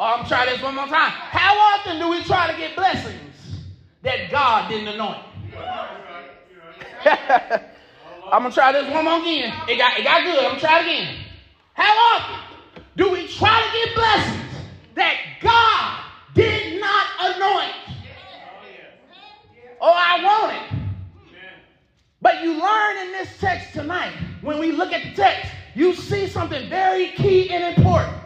Oh, 0.00 0.04
I'm 0.04 0.24
trying 0.26 0.46
this 0.46 0.62
one 0.62 0.76
more 0.76 0.86
time. 0.86 1.10
How 1.10 1.58
often 1.74 1.98
do 1.98 2.08
we 2.08 2.22
try 2.22 2.48
to 2.48 2.56
get 2.56 2.76
blessings 2.76 3.64
that 4.02 4.30
God 4.30 4.68
didn't 4.68 4.86
anoint? 4.86 5.24
I'm 8.30 8.42
gonna 8.42 8.54
try 8.54 8.70
this 8.70 8.88
one 8.92 9.06
more 9.06 9.20
again. 9.20 9.52
It 9.68 9.76
got 9.76 9.98
it 9.98 10.04
got 10.04 10.22
good. 10.22 10.38
I'm 10.38 10.50
gonna 10.50 10.60
try 10.60 10.78
it 10.78 10.82
again. 10.82 11.16
How 11.74 12.16
often 12.16 12.56
do 12.96 13.10
we 13.10 13.26
try 13.26 13.60
to 13.60 13.86
get 13.86 13.96
blessings 13.96 14.66
that 14.94 15.16
God 15.40 16.04
did 16.32 16.80
not 16.80 17.06
anoint? 17.20 17.74
Oh, 19.80 19.92
I 19.92 20.22
want 20.24 20.56
it. 20.56 20.78
But 22.22 22.44
you 22.44 22.52
learn 22.52 22.98
in 22.98 23.12
this 23.12 23.36
text 23.40 23.72
tonight, 23.72 24.12
when 24.42 24.60
we 24.60 24.70
look 24.70 24.92
at 24.92 25.02
the 25.02 25.10
text, 25.20 25.50
you 25.74 25.92
see 25.92 26.28
something 26.28 26.68
very 26.68 27.08
key 27.08 27.50
and 27.50 27.76
important. 27.76 28.16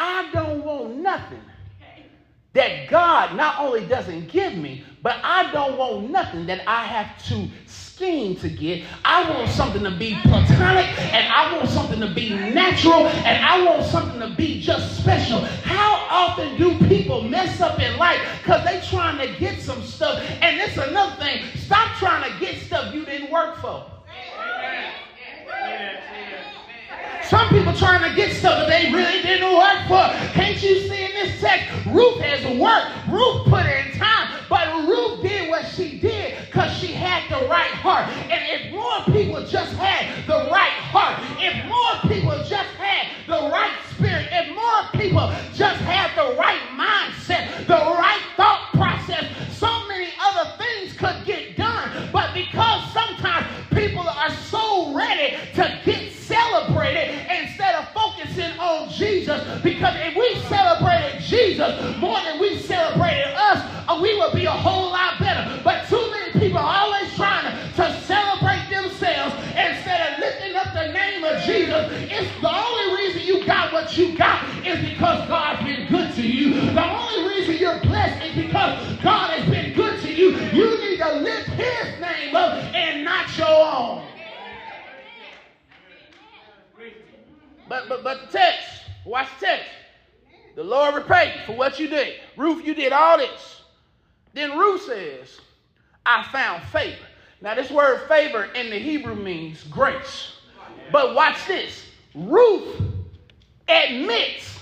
I 0.00 0.30
don't 0.32 0.64
want 0.64 0.94
nothing 0.98 1.42
that 2.52 2.88
God 2.88 3.36
not 3.36 3.58
only 3.58 3.84
doesn't 3.84 4.28
give 4.28 4.54
me, 4.54 4.84
but 5.02 5.16
I 5.24 5.50
don't 5.50 5.76
want 5.76 6.10
nothing 6.10 6.46
that 6.46 6.62
I 6.68 6.84
have 6.84 7.22
to 7.26 7.48
scheme 7.66 8.36
to 8.36 8.48
get. 8.48 8.84
I 9.04 9.28
want 9.28 9.50
something 9.50 9.82
to 9.82 9.90
be 9.90 10.16
platonic, 10.22 10.86
and 11.12 11.32
I 11.32 11.56
want 11.56 11.68
something 11.68 11.98
to 11.98 12.14
be 12.14 12.30
natural, 12.30 13.06
and 13.08 13.44
I 13.44 13.64
want 13.64 13.84
something 13.86 14.20
to 14.20 14.36
be 14.36 14.60
just 14.60 15.00
special. 15.00 15.40
How 15.40 16.06
often 16.08 16.56
do 16.56 16.78
people 16.86 17.22
mess 17.22 17.60
up 17.60 17.80
in 17.80 17.96
life 17.96 18.20
because 18.38 18.64
they 18.64 18.80
trying 18.88 19.18
to 19.18 19.36
get 19.40 19.60
some 19.60 19.82
stuff? 19.82 20.22
And 20.40 20.60
it's 20.60 20.76
another 20.76 21.16
thing. 21.16 21.44
Stop 21.56 21.96
trying 21.96 22.32
to 22.32 22.38
get 22.38 22.62
stuff 22.62 22.94
you 22.94 23.04
didn't 23.04 23.32
work 23.32 23.56
for. 23.56 23.97
Some 27.28 27.50
people 27.50 27.74
trying 27.74 28.08
to 28.08 28.16
get 28.16 28.34
stuff 28.34 28.56
that 28.56 28.68
they 28.68 28.90
really 28.90 29.20
didn't 29.20 29.52
work 29.52 29.86
for. 29.86 30.32
Can't 30.32 30.62
you 30.62 30.88
see 30.88 31.04
in 31.04 31.12
this 31.12 31.38
text? 31.38 31.68
Ruth 31.84 32.18
has 32.20 32.40
worked. 32.56 32.88
Ruth 33.06 33.44
put 33.44 33.66
in 33.66 33.92
time. 33.98 34.32
But 34.48 34.88
Ruth 34.88 35.20
did 35.20 35.50
what 35.50 35.66
she 35.66 35.98
did 35.98 36.38
because 36.46 36.72
she 36.78 36.86
had 36.86 37.28
the 37.28 37.46
right 37.46 37.68
heart. 37.68 38.08
And 38.32 38.40
if 38.48 38.72
more 38.72 39.04
people 39.14 39.44
just 39.44 39.74
had 39.74 40.08
the 40.26 40.50
right 40.50 40.72
heart, 40.88 41.20
if 41.38 41.52
more 41.68 42.10
people 42.10 42.32
just 42.48 42.72
had 42.80 43.12
the 43.26 43.50
right 43.50 43.76
spirit, 43.92 44.26
if 44.32 44.48
more 44.56 44.98
people 44.98 45.30
just 45.52 45.67
favor 98.18 98.44
in 98.46 98.68
the 98.68 98.78
Hebrew 98.78 99.14
means 99.14 99.62
grace. 99.64 100.32
But 100.90 101.14
watch 101.14 101.46
this. 101.46 101.84
Ruth 102.16 102.80
admits 103.68 104.58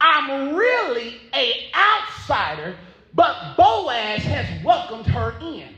I'm 0.00 0.54
really 0.54 1.20
a 1.34 1.70
outsider, 1.74 2.74
but 3.12 3.54
Boaz 3.56 4.22
has 4.22 4.64
welcomed 4.64 5.04
her 5.06 5.34
in. 5.42 5.68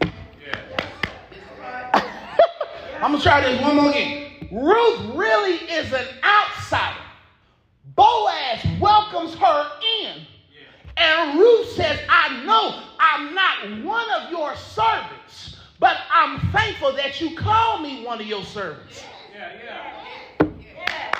I'm 3.02 3.10
gonna 3.10 3.20
try 3.20 3.40
this 3.40 3.60
one 3.60 3.74
more 3.74 3.90
again. 3.90 4.48
Ruth 4.52 5.16
really 5.16 5.56
is 5.56 5.92
an 5.92 6.06
outsider. 6.22 7.00
Boaz 7.96 8.60
welcomes 8.80 9.34
her 9.34 9.72
in. 10.02 10.22
And 10.96 11.38
Ruth 11.38 11.70
says, 11.70 11.98
I 12.08 12.44
know 12.44 12.82
I'm 12.98 13.34
not 13.34 13.84
one 13.84 14.10
of 14.20 14.30
your 14.30 14.54
servants, 14.56 15.56
but 15.78 15.96
I'm 16.12 16.40
thankful 16.52 16.92
that 16.94 17.20
you 17.20 17.34
call 17.36 17.78
me 17.80 18.04
one 18.04 18.20
of 18.20 18.26
your 18.26 18.44
servants. 18.44 19.08
Yeah, 19.34 19.50
yeah. 19.64 19.90
yeah 20.40 21.12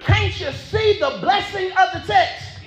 Can't 0.00 0.40
you 0.40 0.52
see 0.52 0.98
the 0.98 1.18
blessing 1.20 1.70
of 1.70 1.92
the 1.92 2.02
text? 2.06 2.58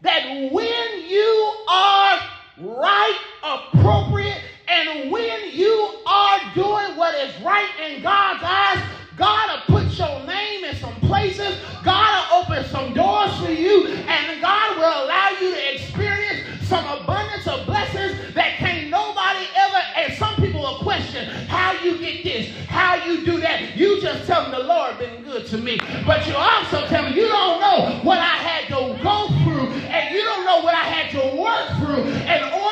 That 0.00 0.50
when 0.52 1.08
you 1.08 1.54
are 1.68 2.20
right, 2.60 3.18
appropriate, 3.42 4.42
and 4.68 5.10
when 5.10 5.50
you 5.50 5.98
are 6.06 6.40
doing 6.54 6.96
what 6.96 7.14
is 7.14 7.40
right 7.42 7.70
in 7.86 8.02
God's 8.02 8.42
eyes, 8.44 8.82
God 9.16 9.64
will 9.68 9.80
put 9.80 9.98
your 9.98 10.24
name 10.26 10.64
in 10.64 10.76
some 10.76 10.94
places. 11.00 11.58
God 11.82 12.30
will 12.30 12.42
open 12.42 12.64
some 12.66 12.94
doors 12.94 13.34
for 13.40 13.50
you. 13.50 13.86
And 13.88 14.40
God 14.40 14.76
will 14.76 15.04
allow 15.06 15.30
you 15.40 15.54
to 15.54 15.74
experience 15.74 16.68
some 16.68 16.84
abundance 16.84 17.46
of 17.48 17.66
blessings 17.66 18.34
that 18.34 18.58
can't 18.58 18.90
nobody 18.90 19.46
ever. 19.56 19.82
And 19.96 20.12
some 20.14 20.36
people 20.36 20.60
will 20.60 20.78
question 20.78 21.28
how 21.46 21.72
you 21.82 21.98
get 21.98 22.22
this, 22.22 22.54
how 22.68 23.02
you 23.06 23.24
do 23.24 23.40
that. 23.40 23.76
You 23.76 24.00
just 24.00 24.26
tell 24.26 24.42
them 24.42 24.52
the 24.52 24.66
Lord 24.66 24.98
been 24.98 25.24
good 25.24 25.46
to 25.46 25.58
me. 25.58 25.80
But 26.06 26.26
you 26.28 26.36
also 26.36 26.86
tell 26.86 27.04
them 27.04 27.14
you 27.14 27.26
don't 27.26 27.60
know 27.60 28.00
what 28.02 28.18
I 28.18 28.36
had 28.36 28.68
to 28.68 29.02
go 29.02 29.28
through. 29.42 29.68
And 29.88 30.14
you 30.14 30.22
don't 30.22 30.44
know 30.44 30.60
what 30.62 30.74
I 30.74 30.84
had 30.84 31.10
to 31.12 31.36
work 31.36 31.68
through 31.78 32.04
in 32.04 32.42
order 32.52 32.67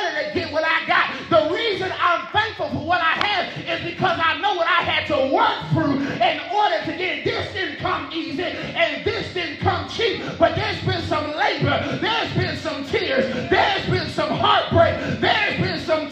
I'm 2.67 2.73
for 2.73 2.85
what 2.85 3.01
I 3.01 3.15
have 3.27 3.59
is 3.59 3.93
because 3.93 4.19
I 4.23 4.39
know 4.41 4.55
what 4.55 4.67
I 4.67 4.83
had 4.83 5.07
to 5.09 5.35
work 5.35 5.71
through 5.73 6.01
in 6.01 6.41
order 6.51 6.85
to 6.85 6.97
get. 6.97 7.25
This 7.25 7.53
didn't 7.53 7.77
come 7.79 8.11
easy 8.13 8.43
and 8.43 9.05
this 9.05 9.33
didn't 9.35 9.59
come 9.59 9.89
cheap, 9.89 10.23
but 10.39 10.57
there's 10.57 10.83
been 10.85 11.03
some 11.03 11.33
labor, 11.37 11.99
there's 12.01 12.35
been 12.35 12.57
some 12.57 12.85
tears, 12.85 13.33
there's 13.51 13.87
been 13.89 14.09
some 14.09 14.31
heartbreak, 14.31 15.21
there's 15.21 15.61
been 15.61 15.79
some 15.81 16.11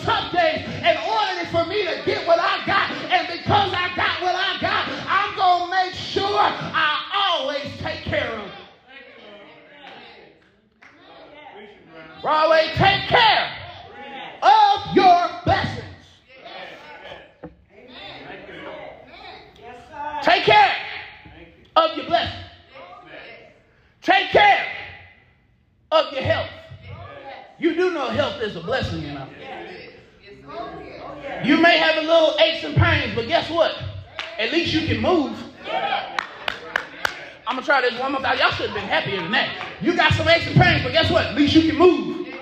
this. 37.91 38.01
Y'all 38.01 38.51
should 38.53 38.67
have 38.67 38.75
been 38.75 38.89
happier 38.89 39.21
than 39.21 39.33
that. 39.33 39.69
You 39.81 39.97
got 39.97 40.13
some 40.15 40.29
extra 40.29 40.53
pain, 40.55 40.83
but 40.83 40.93
guess 40.93 41.11
what? 41.11 41.27
At 41.27 41.35
least 41.35 41.55
you 41.55 41.69
can 41.69 41.79
move. 41.79 42.34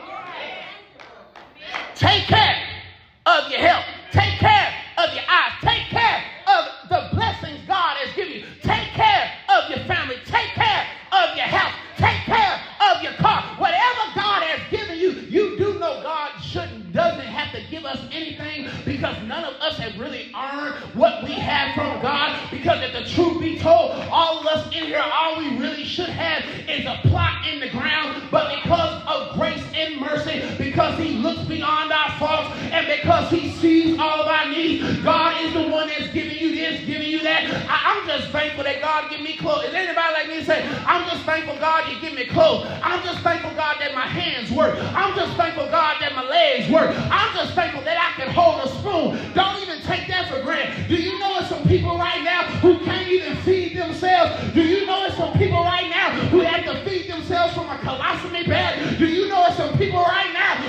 Because 30.72 30.98
He 30.98 31.10
looks 31.18 31.42
beyond 31.42 31.92
our 31.92 32.18
faults, 32.18 32.56
and 32.72 32.86
because 32.86 33.30
He 33.30 33.50
sees 33.52 33.98
all 33.98 34.22
of 34.22 34.26
our 34.26 34.48
needs, 34.48 34.82
God 35.02 35.44
is 35.44 35.52
the 35.52 35.68
one 35.68 35.88
that's 35.88 36.08
giving 36.08 36.38
you 36.38 36.54
this, 36.54 36.80
giving 36.86 37.08
you 37.08 37.20
that. 37.22 37.44
I, 37.68 38.00
am 38.00 38.06
just 38.08 38.32
thankful 38.32 38.64
that 38.64 38.80
God 38.80 39.10
give 39.10 39.20
me 39.20 39.36
clothes. 39.36 39.64
Is 39.64 39.74
anybody 39.74 40.12
like 40.14 40.28
me 40.28 40.42
say, 40.44 40.66
I'm 40.86 41.08
just 41.10 41.24
thankful 41.24 41.56
God 41.58 41.92
you 41.92 42.00
give 42.00 42.14
me 42.14 42.24
clothes. 42.24 42.66
I'm 42.82 43.04
just 43.04 43.20
thankful 43.20 43.50
God 43.50 43.76
that 43.80 43.94
my 43.94 44.06
hands 44.06 44.50
work. 44.50 44.76
I'm 44.96 45.14
just 45.14 45.36
thankful 45.36 45.66
God 45.66 45.96
that 46.00 46.14
my 46.14 46.24
legs 46.24 46.70
work. 46.70 46.90
I'm 46.96 47.36
just 47.36 47.54
thankful 47.54 47.82
that 47.84 47.98
I 48.00 48.18
can 48.20 48.32
hold 48.32 48.64
a 48.64 48.68
spoon. 48.80 49.20
Don't 49.34 49.60
even 49.62 49.80
take 49.82 50.08
that 50.08 50.28
for 50.32 50.42
granted. 50.42 50.88
Do 50.88 50.96
you 50.96 51.18
know 51.18 51.40
some 51.48 51.62
people 51.68 51.98
right 51.98 52.22
now 52.24 52.44
who 52.64 52.78
can't 52.80 53.08
even 53.08 53.36
feed 53.38 53.76
themselves? 53.76 54.54
Do 54.54 54.62
you 54.62 54.86
know 54.86 55.08
some 55.16 55.32
people 55.34 55.62
right 55.62 55.88
now 55.90 56.10
who 56.28 56.40
have 56.40 56.64
to 56.64 56.88
feed 56.88 57.10
themselves 57.10 57.54
from 57.54 57.68
a 57.68 57.76
colostomy 57.76 58.46
bag? 58.46 58.91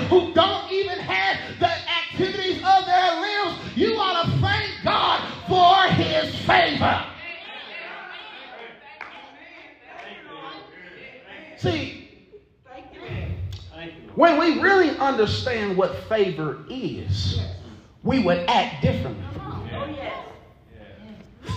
Who 0.08 0.32
don't 0.34 0.70
even 0.70 0.98
have 0.98 1.58
the 1.58 1.68
activities 1.68 2.58
of 2.58 2.86
their 2.86 3.20
limbs? 3.20 3.58
You 3.76 3.94
ought 3.96 4.24
to 4.24 4.30
thank 4.38 4.70
God 4.82 5.20
for 5.48 5.94
his 5.94 6.34
favor. 6.46 7.04
See, 11.56 12.08
when 14.14 14.38
we 14.38 14.60
really 14.60 14.96
understand 14.98 15.76
what 15.76 15.96
favor 16.08 16.64
is, 16.68 17.40
we 18.02 18.20
would 18.20 18.38
act 18.48 18.82
differently. 18.82 19.24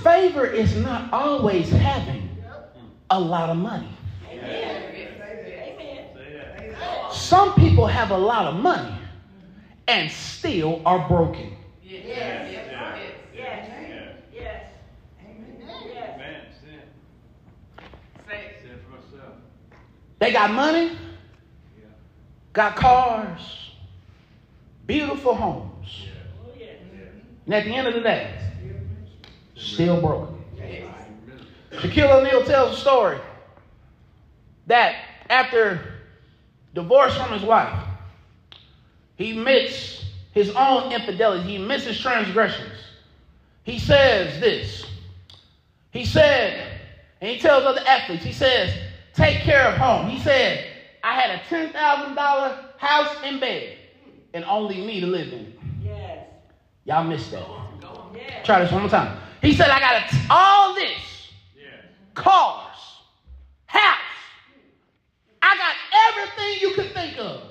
Favor 0.04 0.46
is 0.46 0.76
not 0.78 1.12
always 1.12 1.70
having 1.70 2.30
a 3.10 3.20
lot 3.20 3.50
of 3.50 3.58
money. 3.58 3.90
Some 7.12 7.54
people 7.56 7.88
have 7.88 8.12
a 8.12 8.18
lot 8.18 8.48
of 8.48 8.62
money 8.62 8.96
and 9.88 10.12
still 10.12 10.82
are 10.86 11.08
broken. 11.08 11.56
They 20.20 20.34
got 20.34 20.52
money, 20.52 20.98
got 22.54 22.76
cars, 22.76 23.72
beautiful 24.86 25.36
homes. 25.36 26.08
And 27.46 27.54
at 27.54 27.64
the 27.64 27.74
end 27.74 27.88
of 27.88 27.94
the 27.94 28.02
day, 28.02 28.38
still 29.56 30.02
broken. 30.02 30.44
Shaquille 31.72 32.10
O'Neal 32.10 32.44
tells 32.44 32.78
a 32.78 32.82
story 32.82 33.20
that 34.66 34.96
after 35.30 35.97
divorce 36.78 37.18
from 37.18 37.32
his 37.32 37.42
wife, 37.42 37.74
he 39.16 39.32
admits 39.32 40.06
his 40.32 40.52
own 40.52 40.92
infidelity, 40.92 41.50
he 41.50 41.56
admits 41.56 41.86
his 41.86 42.00
transgressions. 42.00 42.80
He 43.64 43.80
says 43.80 44.40
this. 44.40 44.86
He 45.90 46.06
said, 46.06 46.80
and 47.20 47.32
he 47.32 47.40
tells 47.40 47.64
other 47.64 47.82
athletes, 47.88 48.24
he 48.24 48.32
says, 48.32 48.72
take 49.14 49.40
care 49.40 49.68
of 49.68 49.78
home. 49.78 50.08
He 50.08 50.20
said, 50.20 50.68
I 51.04 51.20
had 51.20 51.32
a 51.32 51.40
$10,000 51.46 52.78
house 52.78 53.16
and 53.24 53.40
bed 53.40 53.78
and 54.36 54.46
only 54.46 54.86
me 54.86 55.00
to 55.00 55.08
live 55.08 55.34
in. 55.34 55.54
Yes. 55.84 56.28
Y'all 56.86 57.04
missed 57.04 57.32
that. 57.32 57.44
Yes. 58.14 58.46
Try 58.46 58.62
this 58.62 58.72
one 58.72 58.82
more 58.82 58.90
time. 58.90 59.20
He 59.42 59.54
said, 59.56 59.70
I 59.72 59.80
got 59.80 60.14
all 60.30 60.76
this 60.76 61.32
cars, 62.14 62.78
house. 63.66 63.97
I 65.48 65.56
got 65.58 65.76
everything 66.10 66.60
you 66.62 66.76
could 66.76 66.94
think 66.94 67.18
of. 67.18 67.42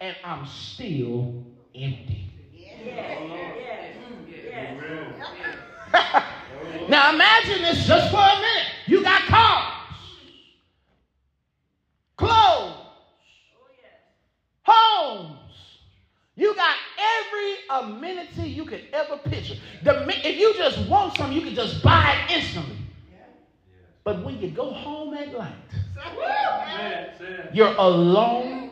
And 0.00 0.16
I'm 0.22 0.46
still 0.46 1.42
empty. 1.74 2.30
now 6.88 7.12
imagine 7.12 7.62
this 7.62 7.86
just 7.86 8.10
for 8.12 8.18
a 8.18 8.36
minute. 8.36 8.66
You 8.86 9.02
got 9.02 9.22
cars, 9.22 9.74
clothes, 12.16 12.76
homes. 14.62 15.38
You 16.36 16.54
got 16.54 16.76
every 17.18 17.54
amenity 17.68 18.48
you 18.48 18.64
could 18.64 18.84
ever 18.92 19.16
picture. 19.18 19.56
The, 19.82 20.06
if 20.24 20.38
you 20.38 20.54
just 20.54 20.88
want 20.88 21.16
something, 21.16 21.36
you 21.36 21.42
can 21.42 21.56
just 21.56 21.82
buy 21.82 22.14
it 22.28 22.36
instantly. 22.36 22.76
But 24.04 24.24
when 24.24 24.38
you 24.38 24.50
go 24.50 24.70
home 24.70 25.14
at 25.14 25.32
night, 25.32 25.54
you're 27.52 27.74
alone 27.76 28.70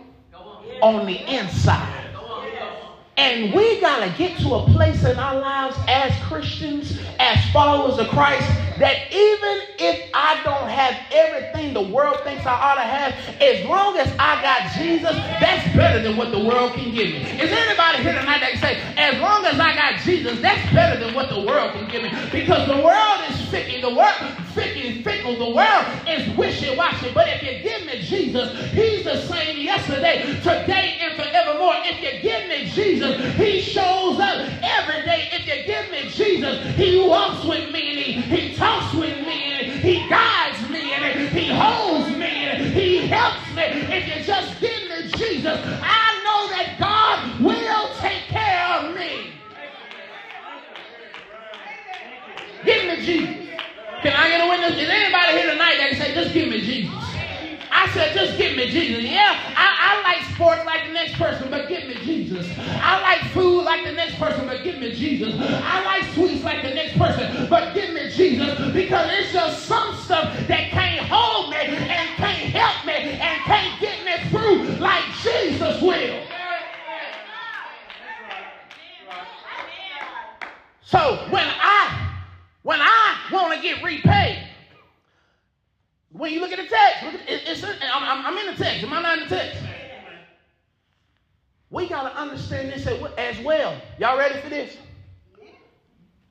on 0.83 1.07
the 1.07 1.35
inside. 1.35 2.07
And 3.19 3.55
we 3.55 3.81
got 3.81 4.05
to 4.05 4.11
get 4.19 4.39
to 4.41 4.55
a 4.55 4.67
place 4.67 5.03
in 5.03 5.19
our 5.19 5.41
lives 5.41 5.75
as 5.89 6.13
Christians, 6.25 7.01
as 7.19 7.39
followers 7.51 7.99
of 7.99 8.09
Christ, 8.09 8.47
that 8.79 9.11
even 9.11 9.63
if 9.79 10.11
I 10.13 10.39
don't 10.45 10.69
have 10.69 10.95
everything 11.11 11.73
the 11.73 11.81
world 11.81 12.21
thinks 12.25 12.45
I 12.45 12.53
ought 12.53 12.75
to 12.75 12.83
have, 12.83 13.15
as 13.41 13.65
long 13.65 13.97
as 13.97 14.09
I 14.19 14.43
got 14.43 14.71
Jesus, 14.77 15.17
that's 15.41 15.75
better 15.75 16.03
than 16.03 16.19
what 16.19 16.31
the 16.31 16.45
world 16.45 16.75
can 16.75 16.93
give 16.93 17.09
me. 17.09 17.23
Is 17.41 17.51
anybody 17.51 18.03
here 18.03 18.13
tonight 18.13 18.41
that 18.41 18.51
can 18.53 18.61
say, 18.61 18.83
as 18.99 19.19
long 19.19 19.47
as 19.47 19.59
I 19.59 19.75
got 19.75 20.01
Jesus, 20.03 20.39
that's 20.43 20.73
better 20.75 21.03
than 21.03 21.15
what 21.15 21.31
the 21.31 21.41
world 21.41 21.73
can 21.73 21.89
give 21.89 22.03
me? 22.03 22.11
Because 22.31 22.69
the 22.69 22.77
world 22.77 23.21
is 23.31 23.41
fickle. 23.49 23.91
The 23.91 23.97
world 23.97 24.46
fickle, 24.57 25.03
fickle. 25.03 25.37
The 25.37 25.55
world 25.55 25.87
is 26.09 26.37
wishy-washy. 26.37 27.13
But 27.13 27.29
if 27.29 27.43
you 27.43 27.63
give 27.63 27.85
me 27.87 28.01
Jesus, 28.01 28.73
He's 28.73 29.05
the 29.05 29.21
same 29.23 29.59
yesterday, 29.59 30.23
today, 30.41 30.99
and 31.01 31.15
forevermore. 31.15 31.75
If 31.85 32.01
you 32.03 32.23
give 32.23 32.49
me 32.49 32.71
Jesus, 32.71 33.37
He 33.37 33.61
shows 33.61 34.19
up 34.19 34.49
every 34.63 35.03
day. 35.05 35.29
If 35.33 35.47
you 35.47 35.65
give 35.67 35.91
me 35.91 36.09
Jesus, 36.11 36.75
He 36.75 37.07
walks 37.07 37.45
with 37.45 37.71
me 37.71 37.91
and 37.91 37.99
He, 37.99 38.13
he 38.37 38.57
talks 38.57 38.93
with 38.95 39.19
me 39.27 39.53
and 39.53 39.73
He 39.81 40.09
guides 40.09 40.69
me 40.71 40.93
and 40.93 41.29
He 41.29 41.51
holds 41.53 42.09
me 42.17 42.27
and 42.27 42.73
He 42.73 43.07
helps 43.07 43.47
me. 43.55 43.63
If 43.63 44.09
you 44.09 44.25
just 44.25 44.61
give 44.61 44.89
me 44.89 45.11
Jesus, 45.17 45.59
I 45.83 46.23
know 46.25 46.49
that 46.49 46.77
God 46.81 47.41
will 47.45 47.95
take 48.01 48.23
care 48.29 48.67
of 48.79 48.97
me. 48.97 49.33
Give 52.65 52.87
me 52.87 53.05
Jesus. 53.05 53.46
Can 54.07 54.15
I 54.15 54.29
get 54.29 54.41
a 54.41 54.49
witness? 54.49 54.81
Is 54.81 54.89
anybody 54.89 55.33
here 55.33 55.51
tonight 55.51 55.79
that 55.79 55.91
can 55.91 55.99
say, 55.99 56.15
just 56.15 56.33
give 56.33 56.49
me 56.49 56.61
Jesus? 56.61 56.95
I 57.73 57.91
said, 57.93 58.15
just 58.15 58.39
give 58.39 58.57
me 58.57 58.71
Jesus. 58.71 59.03
Yeah, 59.03 59.35
I, 59.57 59.99
I 59.99 60.03
like 60.03 60.23
sports 60.33 60.65
like 60.65 60.87
the 60.87 60.93
next 60.93 61.15
person, 61.15 61.51
but 61.51 61.69
give 61.69 61.89
me 61.89 61.95
Jesus. 62.05 62.47
I 62.57 63.03
like 63.03 63.33
food 63.33 63.65
like 63.65 63.83
the 63.83 63.91
next 63.91 64.15
person, 64.15 64.47
but 64.47 64.63
give 64.63 64.79
me 64.79 64.95
Jesus. 64.95 65.35
I 65.41 65.83
like 65.83 66.15
sweets 66.15 66.45
like 66.45 66.63
the 66.63 66.71
next 66.71 66.97
person, 66.97 67.49
but 67.51 67.75
give 67.75 67.95
me 67.95 68.09
Jesus. 68.11 68.73
Because 68.73 69.11
it's 69.11 69.33
just 69.33 69.67
some 69.67 69.96
Y'all 93.99 94.19
ready 94.19 94.39
for 94.41 94.51
this? 94.51 94.77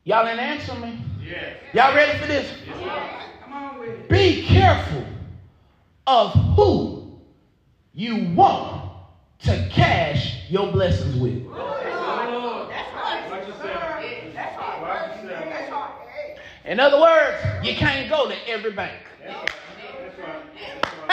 Y'all 0.04 0.24
didn't 0.24 0.40
answer 0.40 0.76
me. 0.76 1.00
Y'all 1.74 1.96
ready 1.96 2.20
for 2.20 2.28
this? 2.28 2.52
Be 4.08 4.46
careful 4.46 5.04
of 6.06 6.32
who 6.56 7.20
you 7.94 8.36
want 8.36 8.92
to 9.40 9.68
cash 9.72 10.48
your 10.50 10.72
blessings 10.72 11.16
with. 11.16 11.44
In 16.66 16.80
other 16.80 17.00
words, 17.00 17.38
you 17.64 17.76
can't 17.76 18.10
go 18.10 18.28
to 18.28 18.36
every 18.48 18.72
bank. 18.72 19.02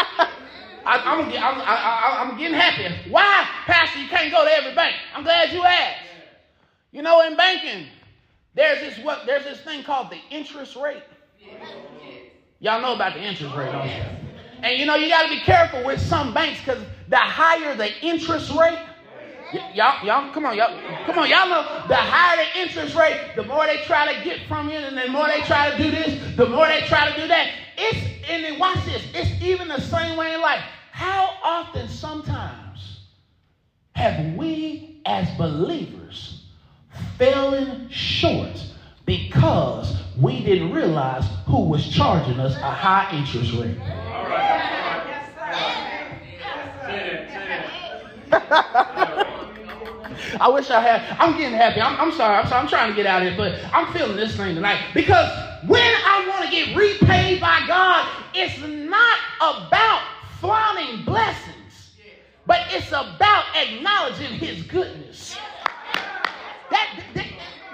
I, 0.84 0.96
am 0.96 1.20
I'm, 1.20 1.60
I'm, 1.60 2.30
I'm 2.30 2.38
getting 2.38 2.56
happy. 2.58 3.10
Why, 3.10 3.46
Pastor, 3.64 4.00
you 4.00 4.08
can't 4.08 4.30
go 4.30 4.44
to 4.44 4.50
every 4.50 4.74
bank? 4.74 4.96
I'm 5.14 5.22
glad 5.22 5.52
you 5.52 5.62
asked. 5.62 6.11
You 6.92 7.00
know, 7.00 7.26
in 7.26 7.36
banking, 7.36 7.86
there's 8.54 8.80
this 8.80 9.04
what 9.04 9.24
there's 9.24 9.44
this 9.44 9.60
thing 9.62 9.82
called 9.82 10.10
the 10.10 10.20
interest 10.30 10.76
rate. 10.76 11.02
Y'all 12.60 12.80
know 12.80 12.94
about 12.94 13.14
the 13.14 13.20
interest 13.20 13.56
rate, 13.56 13.72
don't 13.72 13.86
you? 13.86 14.02
And 14.62 14.78
you 14.78 14.86
know, 14.86 14.94
you 14.94 15.08
got 15.08 15.22
to 15.22 15.28
be 15.28 15.40
careful 15.40 15.82
with 15.84 16.00
some 16.00 16.32
banks 16.34 16.60
because 16.60 16.84
the 17.08 17.16
higher 17.16 17.74
the 17.74 17.90
interest 18.04 18.52
rate, 18.52 18.78
y- 19.52 19.70
y'all, 19.74 20.06
y'all, 20.06 20.32
come 20.32 20.44
on, 20.46 20.56
y'all, 20.56 20.78
come 21.06 21.18
on, 21.18 21.28
y'all 21.28 21.48
know 21.48 21.62
the 21.88 21.96
higher 21.96 22.44
the 22.44 22.60
interest 22.60 22.94
rate, 22.94 23.18
the 23.34 23.42
more 23.42 23.66
they 23.66 23.78
try 23.78 24.14
to 24.14 24.22
get 24.22 24.46
from 24.46 24.68
you, 24.68 24.76
and 24.76 24.96
the 24.96 25.08
more 25.08 25.26
they 25.26 25.40
try 25.40 25.70
to 25.70 25.76
do 25.82 25.90
this, 25.90 26.36
the 26.36 26.46
more 26.46 26.68
they 26.68 26.82
try 26.82 27.10
to 27.10 27.20
do 27.20 27.26
that. 27.26 27.50
It's 27.76 28.06
and 28.28 28.44
then 28.44 28.58
watch 28.58 28.84
this. 28.84 29.02
It's 29.14 29.42
even 29.42 29.66
the 29.66 29.80
same 29.80 30.16
way 30.16 30.34
in 30.34 30.40
life. 30.42 30.62
How 30.90 31.30
often, 31.42 31.88
sometimes, 31.88 33.06
have 33.96 34.34
we 34.36 35.00
as 35.06 35.28
believers 35.36 36.31
fallen 37.18 37.88
short 37.90 38.64
because 39.06 39.96
we 40.20 40.44
didn't 40.44 40.72
realize 40.72 41.24
who 41.46 41.64
was 41.64 41.88
charging 41.88 42.40
us 42.40 42.56
a 42.56 42.70
high 42.70 43.10
interest 43.16 43.52
rate? 43.54 43.76
I 50.40 50.48
wish 50.48 50.70
I 50.70 50.80
had. 50.80 51.16
I'm 51.18 51.36
getting 51.36 51.56
happy. 51.56 51.80
I'm, 51.80 51.98
I'm 52.00 52.12
sorry. 52.12 52.36
I'm 52.36 52.48
sorry. 52.48 52.62
I'm 52.62 52.68
trying 52.68 52.90
to 52.90 52.96
get 52.96 53.06
out 53.06 53.22
of 53.22 53.28
here, 53.28 53.36
but 53.36 53.60
I'm 53.74 53.92
feeling 53.92 54.16
this 54.16 54.36
thing 54.36 54.54
tonight 54.54 54.80
because 54.94 55.28
when 55.66 55.80
I 55.80 56.26
want 56.28 56.44
to 56.44 56.50
get 56.50 56.76
repaid 56.76 57.40
by 57.40 57.64
God, 57.66 58.08
it's 58.34 58.58
not 58.60 59.18
about 59.40 60.02
flaunting 60.40 61.04
blessings, 61.04 61.92
but 62.46 62.60
it's 62.70 62.88
about 62.88 63.44
acknowledging 63.56 64.32
His 64.38 64.62
goodness. 64.62 65.38
That, 66.72 67.04
that, 67.14 67.26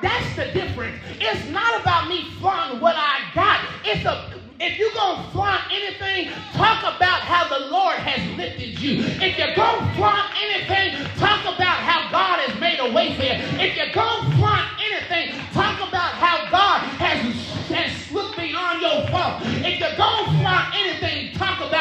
that's 0.02 0.37
the 0.37 0.52
difference. 0.52 0.98
It's 1.20 1.48
not 1.50 1.80
about 1.80 2.08
me 2.08 2.24
flaunting 2.40 2.80
what 2.80 2.96
I 2.96 3.30
got. 3.34 3.64
It's 3.84 4.04
a 4.04 4.38
if 4.61 4.76
you're 4.76 4.92
going 4.92 5.22
to 5.22 5.30
flaunt 5.30 5.62
anything, 5.70 6.34
talk 6.54 6.82
about 6.82 7.22
how 7.22 7.46
the 7.46 7.70
Lord 7.70 7.94
has 7.94 8.18
lifted 8.37 8.80
you. 8.82 9.04
If 9.22 9.38
you're 9.38 9.54
going 9.54 9.78
to 9.78 9.94
flaunt 9.94 10.34
anything, 10.34 10.98
talk 11.14 11.46
about 11.46 11.78
how 11.78 12.11
God 12.11 12.42
has 12.42 12.58
made 12.58 12.80
a 12.82 12.90
way 12.90 13.14
for 13.14 13.22
you. 13.22 13.38
If 13.62 13.78
you're 13.78 13.94
going 13.94 14.18
to 14.18 14.37
flaunt 14.37 14.66
anything, 14.82 15.30
talk 15.54 15.78
about 15.78 16.11
how 16.18 16.50
God 16.50 16.82
has, 16.98 17.22
has 17.70 18.11
looked 18.11 18.37
beyond 18.37 18.82
your 18.82 19.06
fault. 19.14 19.46
If 19.62 19.78
you're 19.78 19.94
going 19.94 20.26
to 20.26 20.30
flaunt 20.42 20.74
anything, 20.74 21.38
talk 21.38 21.62
about 21.62 21.77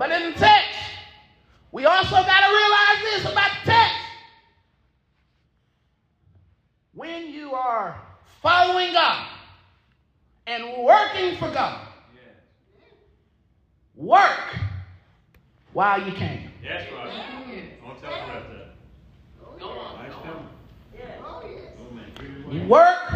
But 0.00 0.10
in 0.12 0.32
the 0.32 0.38
text, 0.38 0.78
we 1.72 1.84
also 1.84 2.14
got 2.14 2.40
to 2.40 2.46
realize 2.46 3.02
this 3.02 3.30
about 3.30 3.50
the 3.50 3.70
text. 3.70 3.96
When 6.94 7.28
you 7.28 7.52
are 7.52 8.00
following 8.40 8.94
God 8.94 9.26
and 10.46 10.84
working 10.84 11.36
for 11.36 11.50
God, 11.50 11.86
work 13.94 14.56
while 15.74 16.02
you 16.02 16.14
can. 16.14 16.50
That's 16.66 16.90
right. 16.92 17.70
Don't 17.84 18.00
tell 18.00 18.14
about 18.14 18.48
that. 18.48 19.58
Go 19.58 19.68
on. 19.68 20.02
Nice 20.02 20.14
You 22.54 22.66
work. 22.68 23.12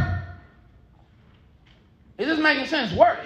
Is 2.18 2.26
this 2.26 2.38
making 2.38 2.66
sense? 2.66 2.92
Work. 2.92 3.20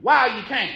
While 0.00 0.36
you 0.36 0.44
can. 0.44 0.70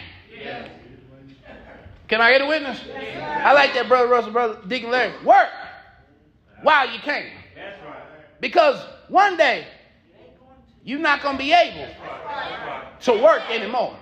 Can 2.08 2.20
I 2.22 2.32
get 2.32 2.40
a 2.40 2.46
witness? 2.46 2.80
I 2.94 3.52
like 3.52 3.74
that, 3.74 3.86
Brother 3.86 4.08
Russell, 4.08 4.32
Brother 4.32 4.58
Deacon 4.66 4.90
Larry. 4.90 5.12
Work 5.24 5.48
while 6.62 6.90
you 6.90 6.98
can. 7.00 7.26
Because 8.40 8.82
one 9.08 9.36
day, 9.36 9.66
you're 10.82 10.98
not 10.98 11.22
going 11.22 11.36
to 11.36 11.42
be 11.42 11.52
able 11.52 11.86
to 13.02 13.12
work 13.12 13.42
anymore. 13.50 13.96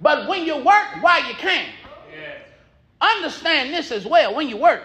But 0.00 0.28
when 0.28 0.44
you 0.44 0.56
work 0.56 0.86
while 1.00 1.24
you 1.26 1.34
can, 1.34 1.68
understand 3.00 3.72
this 3.72 3.92
as 3.92 4.04
well. 4.04 4.34
When 4.34 4.48
you 4.48 4.56
work, 4.56 4.82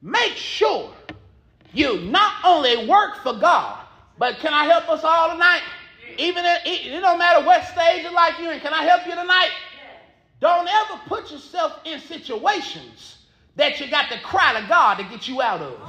make 0.00 0.32
sure 0.32 0.94
you 1.74 2.00
not 2.00 2.32
only 2.44 2.86
work 2.88 3.16
for 3.22 3.34
God, 3.34 3.84
but 4.18 4.38
can 4.38 4.54
I 4.54 4.64
help 4.64 4.88
us 4.88 5.04
all 5.04 5.30
tonight? 5.30 5.62
Even 6.16 6.44
it 6.46 7.00
don't 7.00 7.18
matter 7.18 7.44
what 7.44 7.64
stage 7.64 8.06
of 8.06 8.12
life 8.12 8.34
you're 8.40 8.52
in. 8.52 8.60
Can 8.60 8.72
I 8.72 8.84
help 8.84 9.06
you 9.06 9.14
tonight? 9.14 9.50
Don't 10.44 10.68
ever 10.68 11.00
put 11.06 11.30
yourself 11.30 11.78
in 11.86 11.98
situations 12.00 13.16
that 13.56 13.80
you 13.80 13.90
got 13.90 14.10
to 14.10 14.20
cry 14.20 14.60
to 14.60 14.68
God 14.68 14.96
to 14.96 15.04
get 15.04 15.26
you 15.26 15.40
out 15.40 15.62
of. 15.62 15.80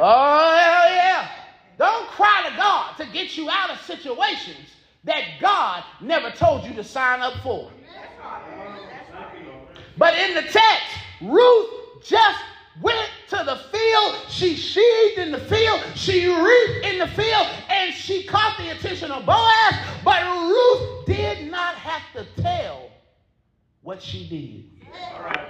Oh, 0.00 0.56
hell 0.58 0.90
yeah. 0.90 1.30
Don't 1.78 2.08
cry 2.08 2.48
to 2.50 2.56
God 2.56 2.96
to 2.96 3.06
get 3.12 3.36
you 3.36 3.48
out 3.48 3.70
of 3.70 3.80
situations 3.82 4.74
that 5.04 5.22
God 5.40 5.84
never 6.00 6.32
told 6.32 6.64
you 6.64 6.74
to 6.74 6.82
sign 6.82 7.20
up 7.20 7.34
for. 7.44 7.70
But 9.96 10.18
in 10.18 10.34
the 10.34 10.42
text, 10.42 10.96
Ruth 11.20 12.02
just 12.02 12.42
went 12.80 13.10
to 13.28 13.36
the 13.44 13.56
field, 13.70 14.16
she 14.28 14.54
sheaved 14.56 15.18
in 15.18 15.32
the 15.32 15.40
field, 15.40 15.80
she 15.94 16.26
reaped 16.26 16.86
in 16.86 16.98
the 16.98 17.08
field, 17.08 17.46
and 17.68 17.92
she 17.94 18.24
caught 18.24 18.56
the 18.58 18.70
attention 18.70 19.10
of 19.10 19.26
Boaz. 19.26 19.74
But 20.04 20.22
Ruth 20.22 21.06
did 21.06 21.50
not 21.50 21.74
have 21.74 22.02
to 22.14 22.42
tell 22.42 22.90
what 23.82 24.02
she 24.02 24.28
did. 24.28 24.64
Right. 25.20 25.48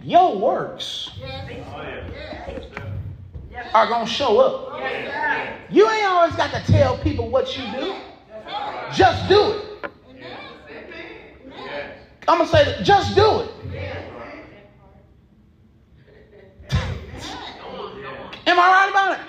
Your 0.00 0.38
works 0.38 1.10
are 3.74 3.86
going 3.86 4.06
to 4.06 4.12
show 4.12 4.38
up. 4.38 5.70
You 5.70 5.88
ain't 5.90 6.06
always 6.06 6.34
got 6.36 6.52
to 6.52 6.72
tell 6.72 6.96
people 6.98 7.28
what 7.28 7.56
you 7.58 7.66
do. 7.66 8.02
Just 8.88 9.28
do 9.28 9.52
it. 9.52 9.90
I'm 12.26 12.38
going 12.38 12.50
to 12.50 12.56
say, 12.56 12.82
just 12.82 13.14
do 13.14 13.40
it. 13.40 13.50
Am 18.46 18.58
I 18.58 18.70
right 18.70 18.88
about 18.90 19.12
it? 19.12 19.20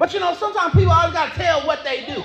But 0.00 0.14
you 0.14 0.18
know, 0.18 0.34
sometimes 0.34 0.72
people 0.72 0.92
always 0.92 1.12
got 1.12 1.34
to 1.34 1.38
tell 1.38 1.66
what 1.66 1.84
they 1.84 2.06
do. 2.06 2.24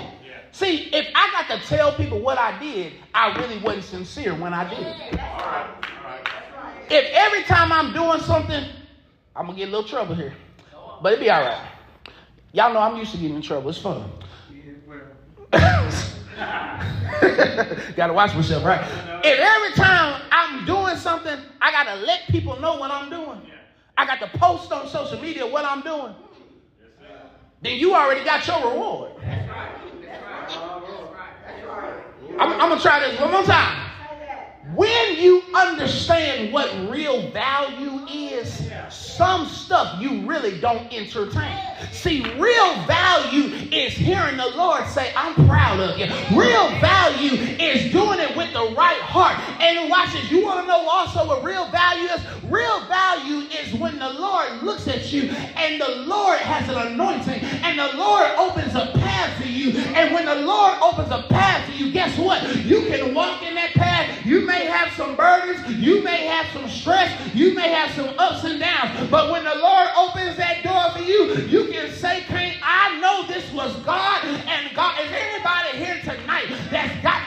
See, 0.50 0.88
if 0.94 1.08
I 1.14 1.30
got 1.30 1.60
to 1.60 1.66
tell 1.68 1.92
people 1.92 2.18
what 2.20 2.38
I 2.38 2.58
did, 2.58 2.94
I 3.12 3.38
really 3.38 3.58
wasn't 3.58 3.84
sincere 3.84 4.34
when 4.34 4.54
I 4.54 4.66
did 4.66 4.78
it. 4.78 4.96
If 6.88 7.10
every 7.12 7.42
time 7.42 7.70
I'm 7.72 7.92
doing 7.92 8.20
something, 8.20 8.64
I'm 9.36 9.44
gonna 9.46 9.58
get 9.58 9.68
a 9.68 9.72
little 9.72 9.86
trouble 9.86 10.14
here, 10.14 10.32
but 11.02 11.12
it'll 11.12 11.22
be 11.22 11.28
all 11.28 11.42
right. 11.42 11.68
Y'all 12.52 12.72
know 12.72 12.80
I'm 12.80 12.96
used 12.96 13.12
to 13.12 13.18
getting 13.18 13.36
in 13.36 13.42
trouble. 13.42 13.68
It's 13.68 13.78
fun. 13.78 14.10
gotta 17.94 18.14
watch 18.14 18.34
myself, 18.34 18.64
right? 18.64 18.80
If 19.22 19.38
every 19.38 19.72
time 19.74 20.22
I'm 20.32 20.64
doing 20.64 20.96
something, 20.96 21.38
I 21.60 21.70
gotta 21.72 21.96
let 22.06 22.22
people 22.28 22.58
know 22.58 22.76
what 22.76 22.90
I'm 22.90 23.10
doing. 23.10 23.42
I 23.98 24.06
got 24.06 24.20
to 24.20 24.38
post 24.38 24.72
on 24.72 24.88
social 24.88 25.20
media 25.20 25.46
what 25.46 25.66
I'm 25.66 25.82
doing. 25.82 26.14
Then 27.62 27.78
you 27.78 27.94
already 27.94 28.24
got 28.24 28.46
your 28.46 28.72
reward. 28.72 29.12
I'm, 32.38 32.52
I'm 32.52 32.68
gonna 32.68 32.80
try 32.80 33.00
this 33.00 33.20
one 33.20 33.32
more 33.32 33.42
time. 33.44 33.85
When 34.76 35.16
you 35.16 35.42
understand 35.54 36.52
what 36.52 36.70
real 36.90 37.30
value 37.30 38.04
is, 38.06 38.70
some 38.90 39.46
stuff 39.46 39.98
you 40.02 40.20
really 40.26 40.60
don't 40.60 40.92
entertain. 40.92 41.56
See, 41.92 42.22
real 42.38 42.74
value 42.84 43.68
is 43.72 43.94
hearing 43.94 44.36
the 44.36 44.48
Lord 44.48 44.86
say, 44.88 45.12
I'm 45.16 45.34
proud 45.48 45.80
of 45.80 45.98
you. 45.98 46.04
Real 46.38 46.68
value 46.78 47.32
is 47.58 47.90
doing 47.90 48.20
it 48.20 48.36
with 48.36 48.52
the 48.52 48.74
right 48.76 49.00
heart. 49.00 49.38
And 49.62 49.88
watch 49.88 50.12
this. 50.12 50.30
You 50.30 50.44
want 50.44 50.60
to 50.60 50.66
know 50.66 50.86
also 50.86 51.26
what 51.26 51.42
real 51.42 51.66
value 51.70 52.08
is? 52.08 52.20
Real 52.44 52.80
value 52.86 53.48
is 53.48 53.72
when 53.74 53.98
the 53.98 54.10
Lord 54.10 54.62
looks 54.62 54.86
at 54.88 55.10
you 55.10 55.30
and 55.30 55.80
the 55.80 56.04
Lord 56.06 56.38
has 56.38 56.68
an 56.68 56.92
anointing 56.92 57.40
and 57.42 57.78
the 57.78 57.96
Lord 57.96 58.26
opens 58.36 58.74
a 58.74 58.92
path 58.98 59.40
for 59.40 59.48
you. 59.48 59.70
And 59.70 60.14
when 60.14 60.26
the 60.26 60.36
Lord 60.36 60.74
opens 60.82 61.10
a 61.10 61.22
path 61.28 61.64
for 61.66 61.72
you, 61.72 61.92
guess 61.92 62.16
what? 62.18 62.42
You 62.56 62.82
can 62.82 63.14
walk 63.14 63.42
in 63.42 63.54
that 63.54 63.72
path. 63.72 64.24
You 64.26 64.42
may 64.42 64.65
have 64.66 64.92
some 64.92 65.16
burdens. 65.16 65.68
You 65.76 66.02
may 66.02 66.26
have 66.26 66.46
some 66.52 66.68
stress. 66.68 67.12
You 67.34 67.54
may 67.54 67.68
have 67.70 67.90
some 67.92 68.14
ups 68.18 68.44
and 68.44 68.60
downs. 68.60 69.10
But 69.10 69.30
when 69.30 69.44
the 69.44 69.54
Lord 69.54 69.88
opens 69.96 70.36
that 70.36 70.62
door 70.62 70.90
for 70.92 71.08
you, 71.08 71.34
you 71.46 71.72
can 71.72 71.90
say, 71.90 72.22
Can't 72.22 72.58
I 72.62 72.98
know 73.00 73.26
this 73.26 73.52
was 73.52 73.74
God? 73.84 74.24
And 74.24 74.74
God, 74.74 74.98
is 75.00 75.10
anybody 75.10 75.78
here 75.78 76.00
tonight 76.02 76.46
that's 76.70 77.02
got 77.02 77.25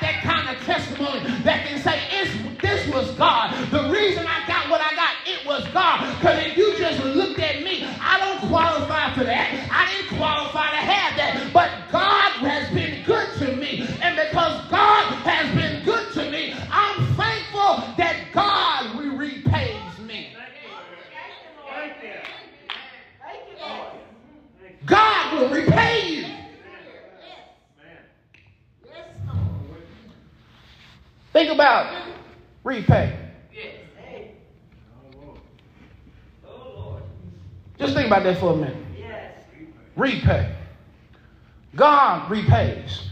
Repays. 42.29 43.09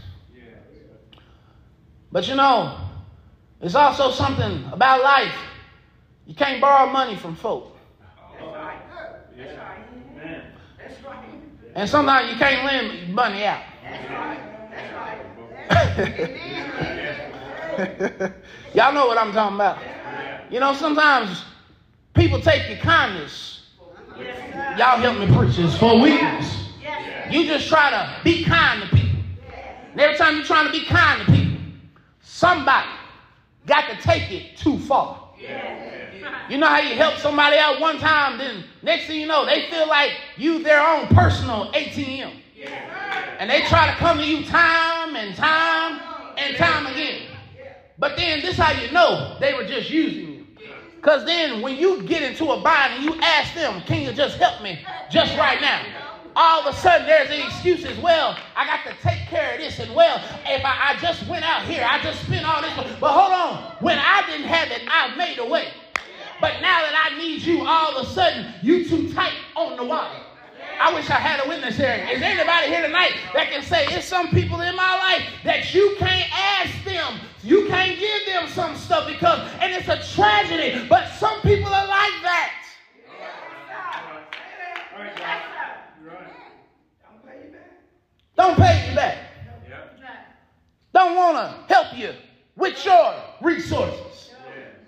But 2.10 2.26
you 2.28 2.36
know, 2.36 2.78
it's 3.60 3.74
also 3.74 4.10
something 4.10 4.64
about 4.72 5.02
life. 5.02 5.34
You 6.26 6.34
can't 6.34 6.60
borrow 6.60 6.90
money 6.90 7.16
from 7.16 7.34
folk. 7.34 7.76
And 11.74 11.88
sometimes 11.88 12.30
you 12.30 12.36
can't 12.38 12.64
lend 12.64 13.14
money 13.14 13.44
out. 13.44 13.62
Y'all 18.74 18.92
know 18.92 19.06
what 19.06 19.18
I'm 19.18 19.32
talking 19.32 19.56
about. 19.56 19.78
You 20.48 20.60
know, 20.60 20.74
sometimes 20.74 21.44
people 22.14 22.40
take 22.40 22.68
your 22.68 22.78
kindness. 22.78 23.66
Y'all 24.76 24.98
help 24.98 25.18
me 25.18 25.26
preach 25.36 25.56
this 25.56 25.76
for 25.78 26.00
weakness. 26.00 26.68
You 27.30 27.46
just 27.46 27.68
try 27.68 27.90
to 27.90 28.20
be 28.24 28.44
kind 28.44 28.82
to 28.82 28.88
people. 28.88 28.97
And 29.98 30.04
every 30.04 30.16
time 30.16 30.36
you're 30.36 30.44
trying 30.44 30.66
to 30.66 30.70
be 30.70 30.84
kind 30.84 31.26
to 31.26 31.32
people, 31.32 31.60
somebody 32.20 32.86
got 33.66 33.90
to 33.90 33.96
take 33.96 34.30
it 34.30 34.56
too 34.56 34.78
far. 34.78 35.28
You 36.46 36.56
know 36.56 36.68
how 36.68 36.78
you 36.78 36.94
help 36.94 37.16
somebody 37.16 37.58
out 37.58 37.80
one 37.80 37.98
time, 37.98 38.38
then 38.38 38.62
next 38.80 39.08
thing 39.08 39.20
you 39.20 39.26
know, 39.26 39.44
they 39.44 39.68
feel 39.68 39.88
like 39.88 40.12
you 40.36 40.62
their 40.62 40.80
own 40.80 41.08
personal 41.08 41.72
ATM. 41.72 42.32
And 43.40 43.50
they 43.50 43.62
try 43.62 43.90
to 43.90 43.96
come 43.96 44.18
to 44.18 44.24
you 44.24 44.44
time 44.44 45.16
and 45.16 45.34
time 45.34 46.00
and 46.36 46.56
time 46.56 46.86
again. 46.86 47.22
But 47.98 48.16
then 48.16 48.40
this 48.40 48.50
is 48.52 48.56
how 48.56 48.80
you 48.80 48.92
know 48.92 49.36
they 49.40 49.52
were 49.52 49.64
just 49.64 49.90
using 49.90 50.32
you. 50.32 50.46
Because 51.00 51.24
then 51.24 51.60
when 51.60 51.76
you 51.76 52.04
get 52.04 52.22
into 52.22 52.52
a 52.52 52.60
bind 52.60 52.94
and 52.94 53.04
you 53.04 53.20
ask 53.20 53.52
them, 53.52 53.82
can 53.82 54.02
you 54.02 54.12
just 54.12 54.38
help 54.38 54.62
me 54.62 54.78
just 55.08 55.36
right 55.36 55.60
now? 55.60 55.84
All 56.40 56.60
of 56.60 56.72
a 56.72 56.78
sudden 56.78 57.04
there's 57.04 57.30
an 57.30 57.44
excuse 57.44 57.84
as 57.84 57.98
well. 57.98 58.38
I 58.54 58.64
got 58.64 58.84
to 58.84 58.94
take 59.02 59.26
care 59.26 59.54
of 59.54 59.58
this 59.58 59.80
and 59.80 59.92
well, 59.92 60.18
if 60.46 60.64
I, 60.64 60.94
I 60.94 60.96
just 61.00 61.26
went 61.26 61.44
out 61.44 61.64
here, 61.64 61.84
I 61.84 62.00
just 62.00 62.22
spent 62.22 62.46
all 62.46 62.62
this. 62.62 62.72
But 63.00 63.10
hold 63.10 63.32
on, 63.32 63.74
when 63.80 63.98
I 63.98 64.24
didn't 64.24 64.46
have 64.46 64.70
it, 64.70 64.82
I 64.86 65.16
made 65.16 65.38
a 65.38 65.44
way. 65.44 65.66
But 66.40 66.60
now 66.62 66.82
that 66.82 67.10
I 67.10 67.18
need 67.18 67.42
you, 67.42 67.66
all 67.66 67.96
of 67.96 68.06
a 68.06 68.10
sudden 68.10 68.54
you 68.62 68.88
too 68.88 69.12
tight 69.12 69.32
on 69.56 69.76
the 69.76 69.82
water. 69.82 70.14
I 70.80 70.94
wish 70.94 71.10
I 71.10 71.14
had 71.14 71.44
a 71.44 71.48
witness 71.48 71.76
here. 71.76 72.06
Is 72.08 72.22
anybody 72.22 72.68
here 72.68 72.82
tonight 72.82 73.14
that 73.34 73.50
can 73.50 73.64
say 73.64 73.86
it's 73.86 74.06
some 74.06 74.28
people 74.28 74.60
in 74.60 74.76
my 74.76 74.96
life 74.96 75.24
that 75.42 75.74
you 75.74 75.96
can't 75.98 76.30
ask 76.32 76.84
them, 76.84 77.18
you 77.42 77.66
can't 77.66 77.98
give 77.98 78.26
them 78.26 78.46
some 78.50 78.76
stuff 78.76 79.08
because, 79.08 79.40
and 79.60 79.72
it's 79.72 79.88
a 79.88 80.00
tragedy, 80.14 80.86
but 80.88 81.08
some 81.18 81.40
people 81.40 81.66
are 81.66 81.88
like 81.88 82.22
that. 82.22 82.52
Don't 88.36 88.56
pay 88.56 88.88
you 88.88 88.94
back. 88.94 89.18
Don't 90.94 91.16
want 91.16 91.36
to 91.36 91.74
help 91.74 91.96
you 91.96 92.12
with 92.56 92.84
your 92.84 93.14
resources. 93.42 94.30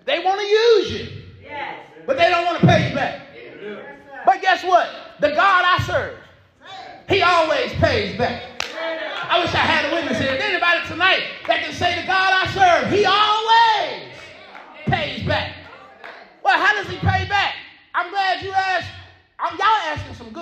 They 0.05 0.25
want 0.25 0.41
to 0.41 0.47
use 0.47 0.91
you, 0.93 1.23
but 2.07 2.17
they 2.17 2.29
don't 2.29 2.45
want 2.47 2.61
to 2.61 2.67
pay 2.67 2.89
you 2.89 2.95
back. 2.95 3.23
But 4.25 4.41
guess 4.41 4.65
what? 4.65 4.89
The 5.21 5.31
God 5.31 5.65
I 5.67 5.85
serve, 5.85 6.19
He 7.09 7.23
always 7.23 7.73
pays 7.75 8.17
back. 8.17 8.43
I 9.29 9.41
wish 9.41 9.55
I 9.55 9.59
had 9.59 9.91
a 9.91 9.95
witness 9.95 10.19
here. 10.19 10.37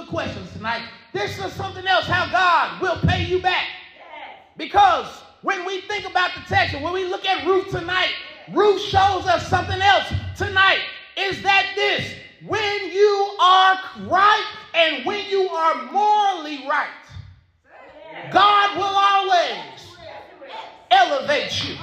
Questions 0.09 0.53
tonight. 0.53 0.83
This 1.12 1.38
is 1.38 1.53
something 1.53 1.87
else 1.87 2.07
how 2.07 2.31
God 2.31 2.81
will 2.81 2.99
pay 3.09 3.25
you 3.25 3.40
back. 3.40 3.66
Because 4.57 5.07
when 5.42 5.64
we 5.64 5.83
think 5.83 6.05
about 6.09 6.31
the 6.35 6.42
text 6.49 6.75
and 6.75 6.83
when 6.83 6.92
we 6.92 7.05
look 7.05 7.25
at 7.27 7.47
Ruth 7.47 7.71
tonight, 7.71 8.11
Ruth 8.53 8.81
shows 8.81 9.27
us 9.27 9.49
something 9.49 9.81
else 9.81 10.12
tonight. 10.37 10.81
Is 11.16 11.42
that 11.42 11.73
this? 11.75 12.14
When 12.47 12.92
you 12.92 13.37
are 13.40 13.81
right 14.07 14.44
and 14.75 15.05
when 15.05 15.29
you 15.29 15.49
are 15.49 15.90
morally 15.90 16.66
right, 16.68 16.88
God 18.31 18.77
will 18.77 18.85
always 18.85 19.97
elevate 20.90 21.64
you. 21.64 21.75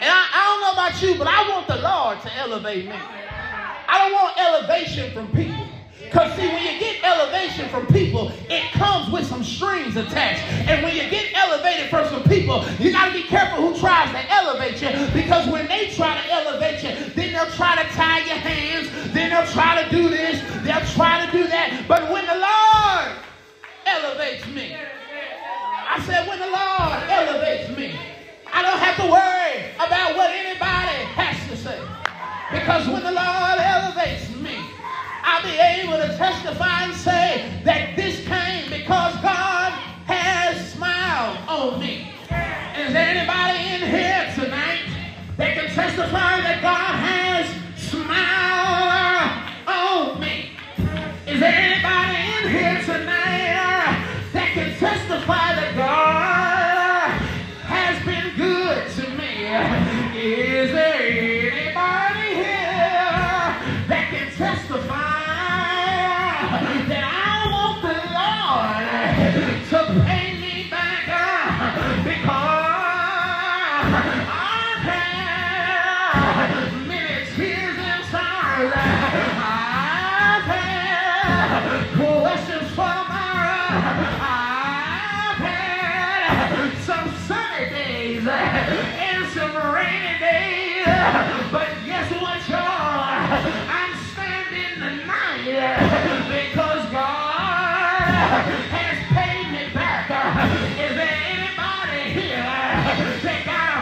And 0.00 0.10
I, 0.10 0.28
I 0.34 0.44
don't 0.44 0.60
know 0.60 0.72
about 0.72 1.02
you, 1.02 1.16
but 1.16 1.28
I 1.28 1.48
want 1.48 1.68
the 1.68 1.76
Lord 1.76 2.20
to 2.22 2.34
elevate 2.36 2.86
me. 2.86 2.96
I 3.88 3.98
don't 3.98 4.12
want 4.12 4.38
elevation 4.38 5.12
from 5.12 5.30
people. 5.32 5.71
Because, 6.12 6.36
see, 6.36 6.46
when 6.46 6.62
you 6.62 6.78
get 6.78 7.02
elevation 7.02 7.70
from 7.70 7.86
people, 7.86 8.30
it 8.50 8.70
comes 8.72 9.10
with 9.10 9.26
some 9.26 9.42
strings 9.42 9.96
attached. 9.96 10.42
And 10.68 10.82
when 10.84 10.94
you 10.94 11.08
get 11.08 11.32
elevated 11.34 11.88
from 11.88 12.06
some 12.10 12.22
people, 12.24 12.66
you 12.78 12.92
got 12.92 13.06
to 13.06 13.14
be 13.14 13.22
careful 13.22 13.66
who 13.66 13.80
tries 13.80 14.10
to 14.10 14.30
elevate 14.30 14.82
you. 14.82 14.90
Because 15.14 15.48
when 15.48 15.66
they 15.68 15.90
try 15.96 16.20
to 16.20 16.30
elevate 16.30 16.82
you, 16.82 17.14
then 17.14 17.32
they'll 17.32 17.50
try 17.52 17.82
to 17.82 17.88
tie 17.94 18.18
your 18.26 18.36
hands. 18.36 18.90
Then 19.14 19.30
they'll 19.30 19.50
try 19.52 19.82
to 19.82 19.88
do 19.88 20.10
this. 20.10 20.38
They'll 20.64 20.84
try 20.92 21.24
to 21.24 21.32
do 21.32 21.44
that. 21.48 21.86
But 21.88 22.12
when 22.12 22.26
the 22.26 22.36
Lord 22.36 23.16
elevates 23.86 24.46
me, 24.48 24.76
I 24.76 25.98
said, 26.04 26.28
when 26.28 26.38
the 26.38 26.46
Lord 26.46 27.08
elevates 27.08 27.74
me, 27.74 27.98
I 28.52 28.60
don't 28.60 28.78
have 28.78 28.96
to 28.96 29.10
worry 29.10 29.72
about 29.76 30.14
what 30.14 30.28
anybody 30.28 31.08
has 31.16 31.48
to 31.48 31.56
say. 31.56 31.80
Because 32.52 32.86
when 32.86 33.02
the 33.02 33.12
Lord 33.12 33.58
elevates 33.58 34.28
me, 34.36 34.71
I'll 35.22 35.42
be 35.42 35.56
able 35.56 35.98
to 35.98 36.16
testify 36.16 36.84
and 36.84 36.94
say 36.94 37.60
that 37.64 37.94
this 37.94 38.26
came 38.26 38.68
because 38.70 39.14
God 39.22 39.72
has 40.06 40.72
smiled 40.72 41.38
on 41.48 41.80
me. 41.80 42.12
Is 42.76 42.92
there 42.92 43.08
anybody 43.16 43.58
in 43.74 43.88
here 43.88 44.32
tonight 44.34 44.82
that 45.36 45.54
can 45.54 45.70
testify 45.74 46.40
that 46.40 46.60
God 46.60 46.94
has 46.98 47.46
smiled 47.90 49.42
on 49.68 50.20
me? 50.20 50.50
Is 51.26 51.38
there 51.38 51.54
anybody 51.54 52.18
in 52.18 52.50
here 52.50 52.82
tonight 52.84 54.04
that 54.32 54.50
can 54.54 54.76
testify 54.78 55.54
that 55.54 55.76
God 55.76 56.21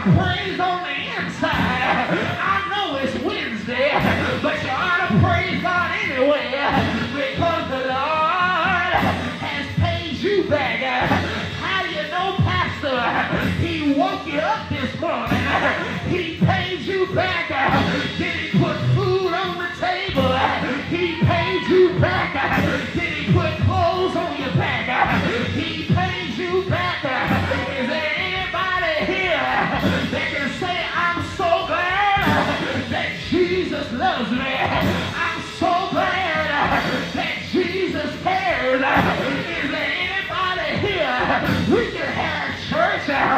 that 0.03 0.15
got 0.15 0.40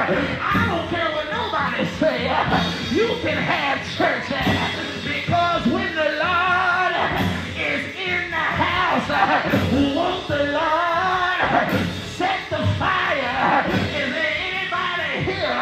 I 0.06 0.68
don't 0.68 0.90
care 0.90 1.10
what 1.16 1.32
nobody 1.32 1.88
say. 1.96 2.28
You 2.92 3.08
can 3.24 3.40
have 3.40 3.80
church 3.96 4.28
because 5.00 5.66
when 5.72 5.96
the 5.96 6.20
Lord 6.20 6.92
is 7.56 7.88
in 7.96 8.28
the 8.28 8.36
house, 8.36 9.08
won't 9.96 10.28
the 10.28 10.52
Lord 10.52 11.40
set 12.20 12.50
the 12.50 12.68
fire? 12.76 13.64
Is 13.96 14.12
there 14.12 14.36
anybody 14.44 15.24
here 15.24 15.56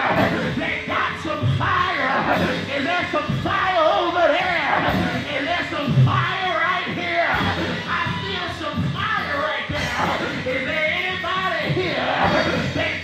that 0.58 0.90
got 0.90 1.22
some 1.22 1.46
fire? 1.62 2.34
Is 2.66 2.84
there 2.84 3.06
some 3.14 3.30
fire 3.46 3.78
over 3.78 4.26
there? 4.26 4.90
Is 5.38 5.46
there 5.46 5.68
some 5.70 5.94
fire 6.02 6.50
right 6.58 6.90
here? 6.98 7.30
I 7.30 8.10
feel 8.26 8.50
some 8.58 8.82
fire 8.90 9.38
right 9.38 9.70
there. 9.70 10.02
Is 10.50 10.66
there 10.66 10.90
anybody 10.98 11.78
here 11.78 12.10
that 12.74 13.01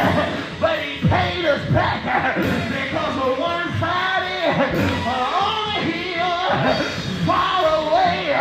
but 0.60 0.78
he 0.78 1.06
paid 1.06 1.44
us 1.44 1.70
back 1.72 2.36
because 2.36 3.16
of 3.16 3.38
one 3.38 3.68
Friday 3.78 4.48
on 5.04 5.64
the 5.68 5.80
hill, 5.92 6.40
far 7.26 7.60
away, 7.84 8.32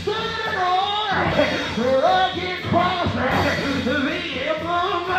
stood 0.00 0.40
an 0.48 0.56
old 0.64 2.02
rugged 2.02 2.62
cross, 2.64 3.12
the 3.84 4.48
emblem 4.48 5.10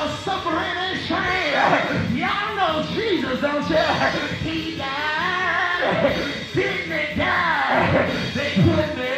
of 0.00 0.18
suffering 0.24 0.76
and 0.76 0.98
shame. 1.06 2.16
Y'all 2.16 2.56
know 2.56 2.82
Jesus, 2.92 3.40
don't 3.40 3.70
you? 3.70 4.50
He 4.50 4.76
died, 4.78 6.32
didn't 6.54 6.98
he 6.98 7.14
die? 7.14 8.10
They 8.34 8.50
put 8.62 8.96
nails 8.96 9.17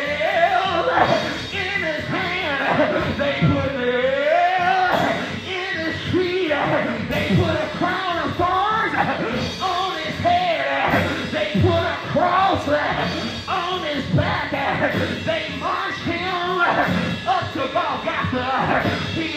He 18.31 18.37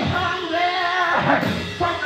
hung 0.02 0.52
there 0.52 2.03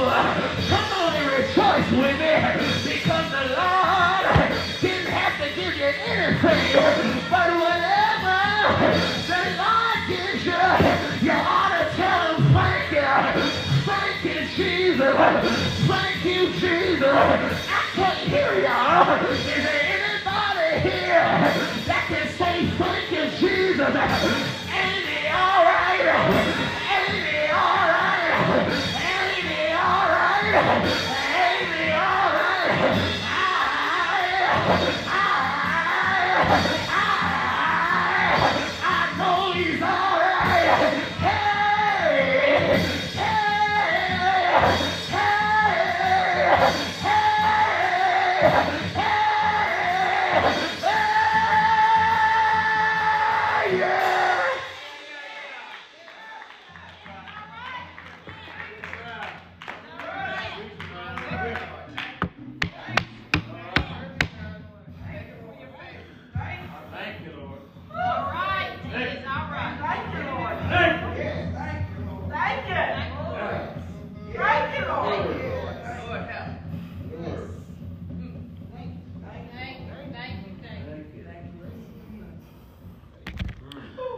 people, 0.00 0.10
come 0.68 0.92
on 0.92 1.14
and 1.14 1.30
rejoice 1.30 1.90
with 1.92 2.16
me 2.18 2.90
because 2.90 3.30
the 3.30 3.44
Lord 3.52 4.80
didn't 4.80 5.12
have 5.12 5.36
to 5.40 5.54
give 5.54 5.76
you 5.76 5.84
anything, 5.84 6.72
but 7.28 7.48
whatever 7.60 8.38
the 9.28 9.42
Lord 9.60 10.00
gives 10.08 10.44
you, 10.46 11.26
you 11.26 11.32
ought 11.32 11.76
to 11.78 11.96
tell 11.96 12.36
him 12.36 12.52
thank 12.54 12.92
you. 12.92 13.50
Thank 13.84 14.24
you, 14.24 14.48
Jesus. 14.56 15.69